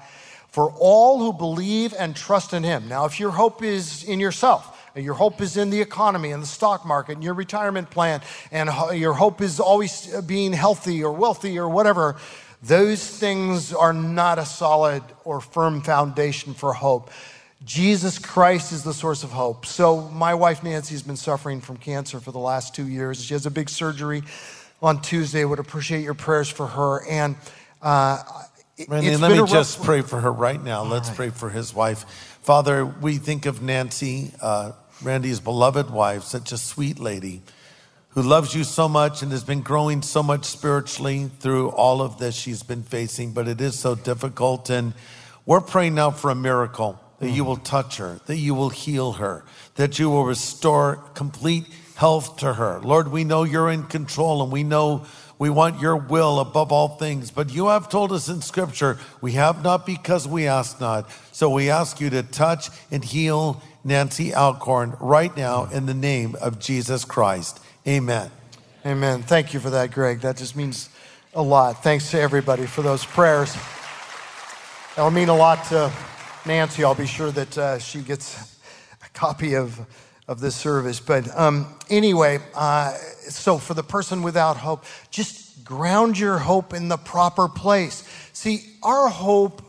for 0.48 0.72
all 0.72 1.20
who 1.20 1.32
believe 1.32 1.94
and 1.96 2.16
trust 2.16 2.52
in 2.52 2.64
Him. 2.64 2.88
Now, 2.88 3.04
if 3.04 3.20
your 3.20 3.30
hope 3.30 3.62
is 3.62 4.02
in 4.02 4.18
yourself, 4.18 4.90
your 4.96 5.14
hope 5.14 5.40
is 5.40 5.56
in 5.56 5.70
the 5.70 5.80
economy 5.80 6.32
and 6.32 6.42
the 6.42 6.48
stock 6.48 6.84
market 6.84 7.12
and 7.12 7.22
your 7.22 7.34
retirement 7.34 7.90
plan, 7.90 8.22
and 8.50 8.68
your 8.98 9.14
hope 9.14 9.40
is 9.40 9.60
always 9.60 10.08
being 10.22 10.52
healthy 10.52 11.04
or 11.04 11.12
wealthy 11.12 11.60
or 11.60 11.68
whatever, 11.68 12.16
those 12.60 13.06
things 13.06 13.72
are 13.72 13.92
not 13.92 14.40
a 14.40 14.44
solid 14.44 15.04
or 15.24 15.40
firm 15.40 15.80
foundation 15.80 16.54
for 16.54 16.72
hope. 16.72 17.12
Jesus 17.64 18.18
Christ 18.18 18.72
is 18.72 18.82
the 18.84 18.92
source 18.92 19.24
of 19.24 19.30
hope. 19.30 19.64
So, 19.64 20.02
my 20.10 20.34
wife 20.34 20.62
Nancy 20.62 20.94
has 20.94 21.02
been 21.02 21.16
suffering 21.16 21.60
from 21.60 21.78
cancer 21.78 22.20
for 22.20 22.30
the 22.30 22.38
last 22.38 22.74
two 22.74 22.86
years. 22.86 23.24
She 23.24 23.32
has 23.32 23.46
a 23.46 23.50
big 23.50 23.70
surgery 23.70 24.22
on 24.82 25.00
Tuesday. 25.00 25.44
Would 25.44 25.58
appreciate 25.58 26.02
your 26.02 26.14
prayers 26.14 26.50
for 26.50 26.66
her. 26.66 27.06
And 27.08 27.36
uh, 27.80 28.22
Randy, 28.86 29.16
let 29.16 29.32
me 29.32 29.46
just 29.50 29.82
pray 29.82 30.02
for 30.02 30.20
her 30.20 30.30
right 30.30 30.62
now. 30.62 30.80
All 30.80 30.86
Let's 30.86 31.08
right. 31.08 31.16
pray 31.16 31.30
for 31.30 31.48
his 31.48 31.72
wife. 31.72 32.04
Father, 32.42 32.84
we 32.84 33.16
think 33.16 33.46
of 33.46 33.62
Nancy, 33.62 34.32
uh, 34.42 34.72
Randy's 35.02 35.40
beloved 35.40 35.90
wife, 35.90 36.24
such 36.24 36.52
a 36.52 36.58
sweet 36.58 36.98
lady 36.98 37.40
who 38.10 38.22
loves 38.22 38.54
you 38.54 38.62
so 38.62 38.88
much 38.88 39.22
and 39.22 39.32
has 39.32 39.42
been 39.42 39.62
growing 39.62 40.02
so 40.02 40.22
much 40.22 40.44
spiritually 40.44 41.30
through 41.40 41.70
all 41.70 42.02
of 42.02 42.18
this 42.18 42.34
she's 42.34 42.62
been 42.62 42.82
facing, 42.82 43.32
but 43.32 43.48
it 43.48 43.60
is 43.60 43.78
so 43.78 43.94
difficult. 43.94 44.70
And 44.70 44.92
we're 45.46 45.60
praying 45.60 45.94
now 45.94 46.10
for 46.10 46.30
a 46.30 46.34
miracle 46.34 47.00
that 47.20 47.30
you 47.30 47.44
will 47.44 47.56
touch 47.56 47.96
her, 47.98 48.20
that 48.26 48.36
you 48.36 48.54
will 48.54 48.70
heal 48.70 49.12
her, 49.12 49.44
that 49.76 49.98
you 49.98 50.10
will 50.10 50.24
restore 50.24 50.96
complete 51.14 51.66
health 51.96 52.38
to 52.38 52.54
her. 52.54 52.80
Lord, 52.80 53.08
we 53.08 53.24
know 53.24 53.44
you're 53.44 53.70
in 53.70 53.84
control 53.84 54.42
and 54.42 54.52
we 54.52 54.62
know 54.64 55.06
we 55.38 55.50
want 55.50 55.80
your 55.80 55.96
will 55.96 56.40
above 56.40 56.72
all 56.72 56.96
things. 56.96 57.30
But 57.30 57.52
you 57.52 57.68
have 57.68 57.88
told 57.88 58.12
us 58.12 58.28
in 58.28 58.40
scripture, 58.40 58.98
we 59.20 59.32
have 59.32 59.62
not 59.62 59.86
because 59.86 60.28
we 60.28 60.46
ask 60.46 60.80
not. 60.80 61.10
So 61.32 61.50
we 61.50 61.70
ask 61.70 62.00
you 62.00 62.10
to 62.10 62.22
touch 62.22 62.70
and 62.90 63.04
heal 63.04 63.62
Nancy 63.84 64.34
Alcorn 64.34 64.96
right 65.00 65.36
now 65.36 65.64
in 65.66 65.86
the 65.86 65.94
name 65.94 66.36
of 66.40 66.58
Jesus 66.58 67.04
Christ. 67.04 67.60
Amen. 67.86 68.30
Amen. 68.86 69.22
Thank 69.22 69.54
you 69.54 69.60
for 69.60 69.70
that, 69.70 69.90
Greg. 69.90 70.20
That 70.20 70.36
just 70.36 70.56
means 70.56 70.88
a 71.34 71.42
lot. 71.42 71.82
Thanks 71.82 72.10
to 72.12 72.20
everybody 72.20 72.66
for 72.66 72.82
those 72.82 73.04
prayers. 73.04 73.54
That'll 74.94 75.10
mean 75.10 75.28
a 75.28 75.36
lot 75.36 75.64
to 75.66 75.92
Nancy. 76.46 76.84
I'll 76.84 76.94
be 76.94 77.06
sure 77.06 77.30
that 77.30 77.56
uh, 77.56 77.78
she 77.78 78.00
gets 78.00 78.58
a 79.04 79.08
copy 79.18 79.54
of, 79.54 79.80
of 80.28 80.40
this 80.40 80.54
service. 80.54 81.00
But 81.00 81.28
um, 81.38 81.74
anyway, 81.88 82.38
uh, 82.54 82.92
so 83.28 83.58
for 83.58 83.74
the 83.74 83.82
person 83.82 84.22
without 84.22 84.56
hope, 84.58 84.84
just 85.10 85.64
ground 85.64 86.18
your 86.18 86.38
hope 86.38 86.74
in 86.74 86.88
the 86.88 86.98
proper 86.98 87.48
place. 87.48 88.06
See, 88.32 88.64
our 88.82 89.08
hope 89.08 89.62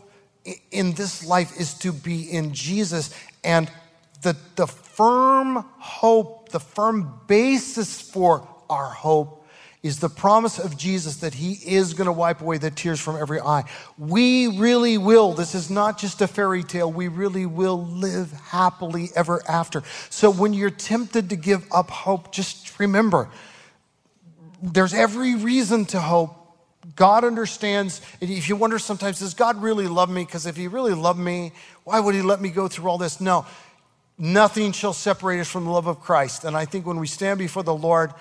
in 0.71 0.93
this 0.93 1.25
life 1.25 1.57
is 1.59 1.73
to 1.75 1.93
be 1.93 2.29
in 2.29 2.53
Jesus, 2.53 3.15
and 3.43 3.71
the, 4.21 4.35
the 4.55 4.67
firm 4.67 5.65
hope 5.77 6.49
the 6.49 6.59
firm 6.59 7.19
basis 7.27 7.99
for 8.01 8.47
our 8.69 8.89
hope 8.89 9.44
is 9.85 9.99
the 9.99 10.09
promise 10.09 10.57
of 10.57 10.75
Jesus 10.75 11.17
that 11.17 11.35
he 11.35 11.59
is 11.63 11.93
going 11.93 12.07
to 12.07 12.11
wipe 12.11 12.41
away 12.41 12.57
the 12.57 12.71
tears 12.71 12.99
from 12.99 13.17
every 13.17 13.39
eye. 13.39 13.63
We 13.99 14.47
really 14.47 14.97
will. 14.97 15.33
This 15.33 15.53
is 15.53 15.69
not 15.69 15.99
just 15.99 16.23
a 16.23 16.27
fairy 16.27 16.63
tale. 16.63 16.91
We 16.91 17.07
really 17.07 17.45
will 17.45 17.85
live 17.85 18.31
happily 18.31 19.09
ever 19.15 19.43
after. 19.47 19.83
So 20.09 20.31
when 20.31 20.53
you're 20.53 20.71
tempted 20.71 21.29
to 21.29 21.35
give 21.35 21.67
up 21.71 21.91
hope, 21.91 22.31
just 22.31 22.79
remember 22.79 23.29
there's 24.63 24.95
every 24.95 25.35
reason 25.35 25.85
to 25.85 25.99
hope. 25.99 26.35
God 26.95 27.23
understands. 27.23 28.01
If 28.19 28.49
you 28.49 28.55
wonder 28.55 28.79
sometimes, 28.79 29.19
does 29.19 29.35
God 29.35 29.61
really 29.61 29.87
love 29.87 30.09
me? 30.09 30.25
Because 30.25 30.47
if 30.47 30.55
he 30.55 30.67
really 30.67 30.95
loved 30.95 31.19
me, 31.19 31.51
why 31.83 31.99
would 31.99 32.15
he 32.15 32.23
let 32.23 32.41
me 32.41 32.49
go 32.49 32.67
through 32.67 32.89
all 32.89 32.97
this? 32.97 33.21
No. 33.21 33.45
Nothing 34.17 34.71
shall 34.71 34.93
separate 34.93 35.41
us 35.41 35.47
from 35.47 35.65
the 35.65 35.71
love 35.71 35.85
of 35.85 35.99
Christ. 35.99 36.43
And 36.43 36.57
I 36.57 36.65
think 36.65 36.87
when 36.87 36.99
we 36.99 37.05
stand 37.05 37.37
before 37.37 37.61
the 37.61 37.75
Lord, 37.75 38.13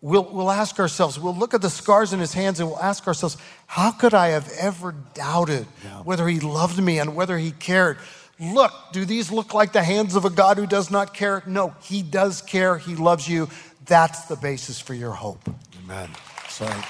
we'll, 0.00 0.24
we'll 0.24 0.50
ask 0.50 0.78
ourselves, 0.78 1.18
we'll 1.18 1.34
look 1.34 1.54
at 1.54 1.62
the 1.62 1.70
scars 1.70 2.12
in 2.12 2.20
his 2.20 2.32
hands 2.32 2.60
and 2.60 2.68
we'll 2.68 2.80
ask 2.80 3.06
ourselves, 3.06 3.36
how 3.66 3.90
could 3.90 4.14
I 4.14 4.28
have 4.28 4.50
ever 4.58 4.94
doubted 5.14 5.66
yeah. 5.84 6.02
whether 6.02 6.28
he 6.28 6.40
loved 6.40 6.82
me 6.82 6.98
and 6.98 7.14
whether 7.14 7.38
he 7.38 7.50
cared? 7.52 7.98
Look, 8.40 8.72
do 8.92 9.04
these 9.04 9.32
look 9.32 9.52
like 9.52 9.72
the 9.72 9.82
hands 9.82 10.14
of 10.14 10.24
a 10.24 10.30
God 10.30 10.58
who 10.58 10.66
does 10.66 10.90
not 10.90 11.12
care? 11.12 11.42
No, 11.46 11.74
he 11.82 12.02
does 12.02 12.40
care. 12.42 12.78
He 12.78 12.94
loves 12.94 13.28
you. 13.28 13.48
That's 13.86 14.26
the 14.26 14.36
basis 14.36 14.78
for 14.80 14.94
your 14.94 15.12
hope. 15.12 15.40
Amen. 15.82 16.08
Sorry. 16.48 16.80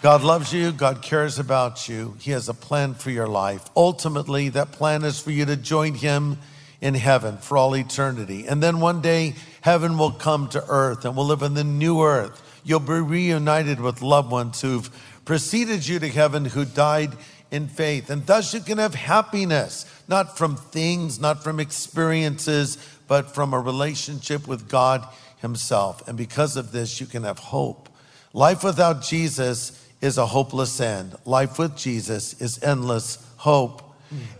God 0.00 0.22
loves 0.22 0.52
you. 0.52 0.72
God 0.72 1.02
cares 1.02 1.38
about 1.38 1.88
you. 1.88 2.16
He 2.18 2.32
has 2.32 2.48
a 2.48 2.54
plan 2.54 2.94
for 2.94 3.10
your 3.10 3.28
life. 3.28 3.62
Ultimately, 3.76 4.48
that 4.48 4.72
plan 4.72 5.04
is 5.04 5.20
for 5.20 5.30
you 5.30 5.44
to 5.44 5.56
join 5.56 5.94
Him 5.94 6.38
in 6.82 6.94
heaven 6.94 7.38
for 7.38 7.56
all 7.56 7.74
eternity. 7.74 8.46
And 8.46 8.62
then 8.62 8.80
one 8.80 9.00
day, 9.00 9.34
heaven 9.62 9.96
will 9.96 10.10
come 10.10 10.48
to 10.48 10.62
earth 10.68 11.04
and 11.04 11.16
we'll 11.16 11.26
live 11.26 11.42
in 11.42 11.54
the 11.54 11.64
new 11.64 12.02
earth. 12.02 12.42
You'll 12.64 12.80
be 12.80 12.94
reunited 12.94 13.80
with 13.80 14.02
loved 14.02 14.30
ones 14.30 14.60
who've 14.60 14.90
preceded 15.24 15.86
you 15.86 16.00
to 16.00 16.08
heaven 16.08 16.44
who 16.44 16.64
died 16.64 17.12
in 17.52 17.68
faith. 17.68 18.10
And 18.10 18.26
thus 18.26 18.52
you 18.52 18.60
can 18.60 18.78
have 18.78 18.94
happiness, 18.94 19.86
not 20.08 20.36
from 20.36 20.56
things, 20.56 21.20
not 21.20 21.44
from 21.44 21.60
experiences, 21.60 22.76
but 23.06 23.32
from 23.32 23.54
a 23.54 23.60
relationship 23.60 24.48
with 24.48 24.68
God 24.68 25.06
Himself. 25.40 26.06
And 26.08 26.18
because 26.18 26.56
of 26.56 26.72
this, 26.72 27.00
you 27.00 27.06
can 27.06 27.22
have 27.22 27.38
hope. 27.38 27.88
Life 28.32 28.64
without 28.64 29.02
Jesus 29.02 29.86
is 30.00 30.18
a 30.18 30.26
hopeless 30.26 30.80
end. 30.80 31.14
Life 31.24 31.58
with 31.60 31.76
Jesus 31.76 32.40
is 32.40 32.60
endless 32.62 33.24
hope. 33.36 33.91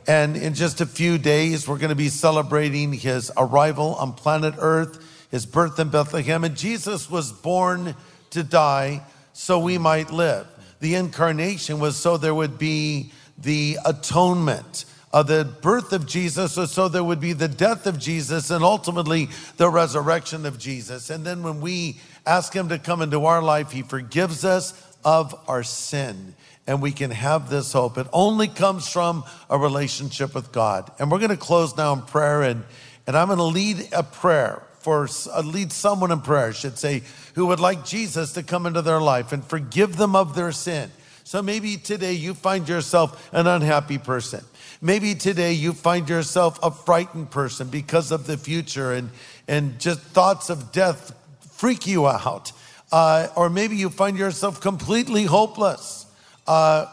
And 0.07 0.37
in 0.37 0.55
just 0.55 0.81
a 0.81 0.87
few 0.87 1.19
days, 1.19 1.67
we're 1.67 1.79
going 1.79 1.91
to 1.91 1.95
be 1.95 2.09
celebrating 2.09 2.93
his 2.93 3.31
arrival 3.37 3.95
on 3.97 4.13
planet 4.13 4.55
Earth, 4.59 5.27
his 5.31 5.47
birth 5.47 5.79
in 5.79 5.89
Bethlehem. 5.89 6.45
And 6.45 6.57
Jesus 6.57 7.11
was 7.11 7.33
born 7.33 7.95
to 8.31 8.43
die 8.43 9.03
so 9.33 9.59
we 9.59 9.79
might 9.79 10.11
live. 10.11 10.47
the 10.81 10.97
incarnation 10.97 11.79
was 11.79 11.97
so 11.97 12.17
there 12.17 12.35
would 12.35 12.59
be 12.59 13.13
the 13.39 13.79
atonement. 13.85 14.85
Uh, 15.13 15.23
the 15.23 15.45
birth 15.45 15.93
of 15.93 16.07
Jesus 16.07 16.57
was 16.57 16.73
so 16.73 16.89
there 16.89 17.05
would 17.05 17.21
be 17.21 17.35
the 17.35 17.49
death 17.49 17.87
of 17.87 17.99
Jesus 17.99 18.51
and 18.51 18.65
ultimately 18.65 19.29
the 19.59 19.69
resurrection 19.69 20.47
of 20.47 20.59
Jesus. 20.59 21.11
And 21.11 21.25
then 21.25 21.43
when 21.43 21.61
we 21.61 22.01
ask 22.27 22.53
Him 22.53 22.69
to 22.71 22.79
come 22.79 23.03
into 23.03 23.27
our 23.27 23.43
life, 23.43 23.71
He 23.71 23.83
forgives 23.83 24.45
us 24.45 24.73
of 25.05 25.35
our 25.49 25.63
sin. 25.63 26.35
And 26.67 26.81
we 26.81 26.93
can 26.93 27.11
have 27.11 27.51
this 27.51 27.73
hope. 27.73 27.99
It 27.99 28.07
only 28.13 28.47
comes 28.49 28.89
from 28.89 29.25
a 29.51 29.59
relationship 29.59 30.35
with 30.35 30.53
God. 30.53 30.91
And 30.99 31.11
we're 31.11 31.19
going 31.19 31.31
to 31.31 31.37
close 31.37 31.77
now 31.77 31.93
in 31.93 32.03
prayer, 32.03 32.43
and, 32.43 32.65
and 33.07 33.17
I'm 33.17 33.29
going 33.29 33.39
to 33.39 33.45
lead 33.45 33.89
a 33.93 34.03
prayer 34.03 34.63
for 34.79 35.09
uh, 35.33 35.41
lead 35.43 35.73
someone 35.73 36.11
in 36.11 36.21
prayer, 36.21 36.49
I 36.49 36.53
should 36.53 36.77
say, 36.77 37.03
who 37.35 37.47
would 37.47 37.61
like 37.61 37.85
Jesus 37.85 38.33
to 38.33 38.43
come 38.43 38.67
into 38.67 38.83
their 38.83 39.01
life 39.01 39.33
and 39.33 39.45
forgive 39.45 39.97
them 39.97 40.17
of 40.17 40.35
their 40.35 40.53
sin. 40.53 40.91
So 41.25 41.41
maybe 41.41 41.77
today 41.77 42.13
you 42.15 42.35
find 42.35 42.69
yourself 42.69 43.29
an 43.33 43.47
unhappy 43.47 43.99
person. 43.99 44.45
Maybe 44.81 45.15
today 45.15 45.53
you 45.53 45.73
find 45.73 46.09
yourself 46.09 46.59
a 46.63 46.73
frightened 46.73 47.31
person 47.31 47.69
because 47.69 48.11
of 48.11 48.27
the 48.27 48.37
future 48.37 48.93
and, 48.93 49.11
and 49.47 49.79
just 49.79 50.01
thoughts 50.01 50.51
of 50.51 50.73
death 50.73 51.15
freak 51.53 51.87
you 51.87 52.09
out. 52.09 52.51
Uh, 52.91 53.29
or 53.37 53.49
maybe 53.49 53.77
you 53.77 53.89
find 53.89 54.19
yourself 54.19 54.61
completely 54.61 55.23
hopeless. 55.23 56.02
Uh, 56.47 56.87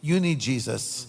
you 0.00 0.20
need 0.20 0.38
Jesus 0.38 1.06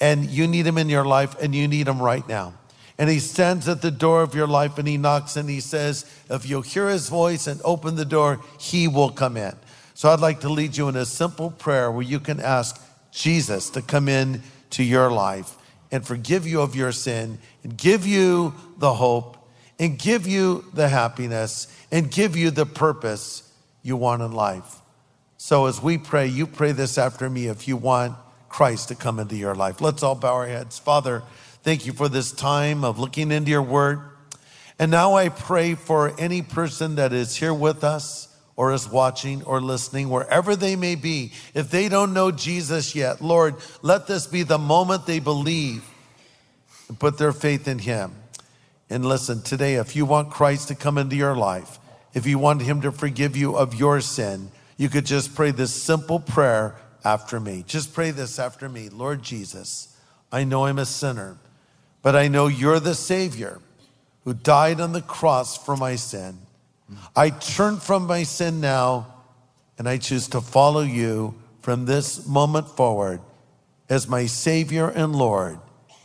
and 0.00 0.26
you 0.26 0.46
need 0.46 0.66
him 0.66 0.78
in 0.78 0.88
your 0.88 1.04
life 1.04 1.40
and 1.40 1.54
you 1.54 1.68
need 1.68 1.88
him 1.88 2.00
right 2.00 2.26
now 2.28 2.54
and 2.98 3.10
he 3.10 3.18
stands 3.18 3.68
at 3.68 3.82
the 3.82 3.90
door 3.90 4.22
of 4.22 4.34
your 4.34 4.46
life 4.46 4.78
and 4.78 4.86
he 4.86 4.96
knocks 4.96 5.36
and 5.36 5.48
he 5.48 5.60
says, 5.60 6.04
If 6.28 6.48
you'll 6.48 6.62
hear 6.62 6.88
his 6.88 7.08
voice 7.08 7.46
and 7.46 7.60
open 7.64 7.96
the 7.96 8.04
door, 8.04 8.40
he 8.58 8.86
will 8.86 9.10
come 9.10 9.36
in. 9.36 9.56
So 9.94 10.10
I'd 10.10 10.20
like 10.20 10.40
to 10.40 10.48
lead 10.48 10.76
you 10.76 10.88
in 10.88 10.96
a 10.96 11.06
simple 11.06 11.50
prayer 11.50 11.90
where 11.90 12.04
you 12.04 12.20
can 12.20 12.40
ask 12.40 12.80
Jesus 13.10 13.70
to 13.70 13.82
come 13.82 14.08
in 14.08 14.42
to 14.70 14.82
your 14.82 15.10
life 15.10 15.56
and 15.90 16.06
forgive 16.06 16.46
you 16.46 16.60
of 16.60 16.76
your 16.76 16.92
sin 16.92 17.38
and 17.62 17.76
give 17.76 18.06
you 18.06 18.54
the 18.78 18.94
hope 18.94 19.36
and 19.78 19.98
give 19.98 20.26
you 20.26 20.64
the 20.72 20.88
happiness 20.88 21.66
and 21.90 22.10
give 22.10 22.36
you 22.36 22.50
the 22.50 22.66
purpose 22.66 23.50
you 23.82 23.96
want 23.96 24.22
in 24.22 24.32
life. 24.32 24.81
So 25.42 25.66
as 25.66 25.82
we 25.82 25.98
pray, 25.98 26.28
you 26.28 26.46
pray 26.46 26.70
this 26.70 26.96
after 26.96 27.28
me 27.28 27.46
if 27.46 27.66
you 27.66 27.76
want 27.76 28.14
Christ 28.48 28.88
to 28.88 28.94
come 28.94 29.18
into 29.18 29.34
your 29.34 29.56
life. 29.56 29.80
Let's 29.80 30.02
all 30.04 30.14
bow 30.14 30.34
our 30.34 30.46
heads. 30.46 30.78
Father, 30.78 31.22
Thank 31.62 31.86
you 31.86 31.92
for 31.92 32.08
this 32.08 32.32
time 32.32 32.82
of 32.82 32.98
looking 32.98 33.30
into 33.30 33.52
your 33.52 33.62
word. 33.62 34.00
And 34.80 34.90
now 34.90 35.14
I 35.14 35.28
pray 35.28 35.76
for 35.76 36.12
any 36.18 36.42
person 36.42 36.96
that 36.96 37.12
is 37.12 37.36
here 37.36 37.54
with 37.54 37.84
us 37.84 38.36
or 38.56 38.72
is 38.72 38.88
watching 38.88 39.44
or 39.44 39.60
listening, 39.60 40.08
wherever 40.08 40.56
they 40.56 40.74
may 40.74 40.96
be. 40.96 41.32
If 41.54 41.70
they 41.70 41.88
don't 41.88 42.12
know 42.12 42.32
Jesus 42.32 42.96
yet, 42.96 43.20
Lord, 43.20 43.54
let 43.80 44.08
this 44.08 44.26
be 44.26 44.42
the 44.42 44.58
moment 44.58 45.06
they 45.06 45.20
believe 45.20 45.88
and 46.88 46.98
put 46.98 47.16
their 47.16 47.32
faith 47.32 47.68
in 47.68 47.78
Him. 47.78 48.12
And 48.90 49.06
listen, 49.06 49.40
today, 49.40 49.76
if 49.76 49.94
you 49.94 50.04
want 50.04 50.30
Christ 50.30 50.66
to 50.68 50.74
come 50.74 50.98
into 50.98 51.14
your 51.14 51.36
life, 51.36 51.78
if 52.12 52.26
you 52.26 52.40
want 52.40 52.62
Him 52.62 52.80
to 52.80 52.90
forgive 52.90 53.36
you 53.36 53.56
of 53.56 53.74
your 53.74 54.00
sin, 54.00 54.50
you 54.82 54.88
could 54.88 55.06
just 55.06 55.34
pray 55.36 55.52
this 55.52 55.72
simple 55.72 56.18
prayer 56.18 56.74
after 57.04 57.38
me. 57.38 57.64
Just 57.66 57.94
pray 57.94 58.10
this 58.10 58.38
after 58.38 58.68
me 58.68 58.88
Lord 58.88 59.22
Jesus, 59.22 59.96
I 60.32 60.44
know 60.44 60.66
I'm 60.66 60.78
a 60.78 60.86
sinner 60.86 61.38
but 62.02 62.16
I 62.16 62.28
know 62.28 62.48
you're 62.48 62.80
the 62.80 62.96
Savior 62.96 63.60
who 64.24 64.34
died 64.34 64.80
on 64.80 64.92
the 64.92 65.00
cross 65.00 65.56
for 65.56 65.76
my 65.76 65.94
sin. 65.94 66.36
I 67.16 67.30
turn 67.30 67.78
from 67.78 68.06
my 68.06 68.24
sin 68.24 68.60
now 68.60 69.06
and 69.78 69.88
I 69.88 69.96
choose 69.96 70.28
to 70.28 70.40
follow 70.40 70.82
you 70.82 71.36
from 71.62 71.86
this 71.86 72.26
moment 72.26 72.68
forward 72.68 73.20
as 73.88 74.08
my 74.08 74.26
Savior 74.26 74.88
and 74.88 75.14
Lord, 75.14 75.58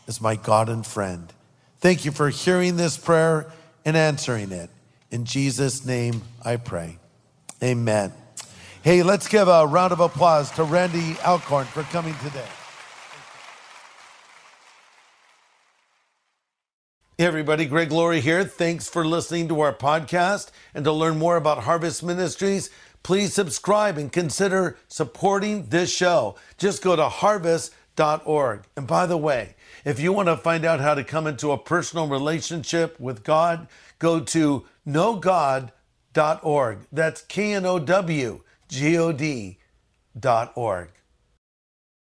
as 0.08 0.22
my 0.22 0.36
God 0.36 0.70
and 0.70 0.86
friend. 0.86 1.34
Thank 1.80 2.06
you 2.06 2.12
for 2.12 2.30
hearing 2.30 2.78
this 2.78 2.96
prayer 2.96 3.52
and 3.84 3.98
answering 3.98 4.52
it. 4.52 4.70
In 5.10 5.26
Jesus' 5.26 5.86
name 5.86 6.22
I 6.46 6.58
pray. 6.58 7.00
Amen. 7.64 8.14
Hey, 8.88 9.04
let's 9.04 9.28
give 9.28 9.50
a 9.50 9.68
round 9.68 9.92
of 9.92 10.00
applause 10.00 10.50
to 10.52 10.64
Randy 10.64 11.18
Alcorn 11.26 11.66
for 11.66 11.84
coming 11.84 12.16
today. 12.24 12.48
Hey 17.18 17.26
everybody, 17.26 17.66
Greg 17.66 17.92
Laurie 17.92 18.22
here. 18.22 18.46
Thanks 18.46 18.88
for 18.88 19.06
listening 19.06 19.50
to 19.50 19.60
our 19.60 19.74
podcast. 19.74 20.52
And 20.74 20.86
to 20.86 20.94
learn 20.94 21.18
more 21.18 21.36
about 21.36 21.64
Harvest 21.64 22.02
Ministries, 22.02 22.70
please 23.04 23.34
subscribe 23.34 23.98
and 23.98 24.10
consider 24.10 24.78
supporting 24.88 25.66
this 25.66 25.94
show. 25.94 26.38
Just 26.58 26.82
go 26.82 26.96
to 26.96 27.10
harvest.org. 27.10 28.64
And 28.78 28.88
by 28.88 29.06
the 29.06 29.18
way, 29.18 29.58
if 29.84 30.00
you 30.00 30.14
want 30.14 30.30
to 30.30 30.38
find 30.38 30.64
out 30.64 30.80
how 30.80 30.94
to 30.94 31.04
come 31.04 31.28
into 31.28 31.52
a 31.52 31.58
personal 31.58 32.08
relationship 32.08 32.98
with 33.02 33.26
God, 33.26 33.68
go 34.00 34.22
to 34.22 34.66
knowgod.org. 34.88 35.74
That's 36.94 37.22
K 37.24 37.54
N 37.54 37.66
O 37.66 37.80
W 37.80 38.44
G 38.68 38.98
O 38.98 39.12
D.org. 39.12 40.97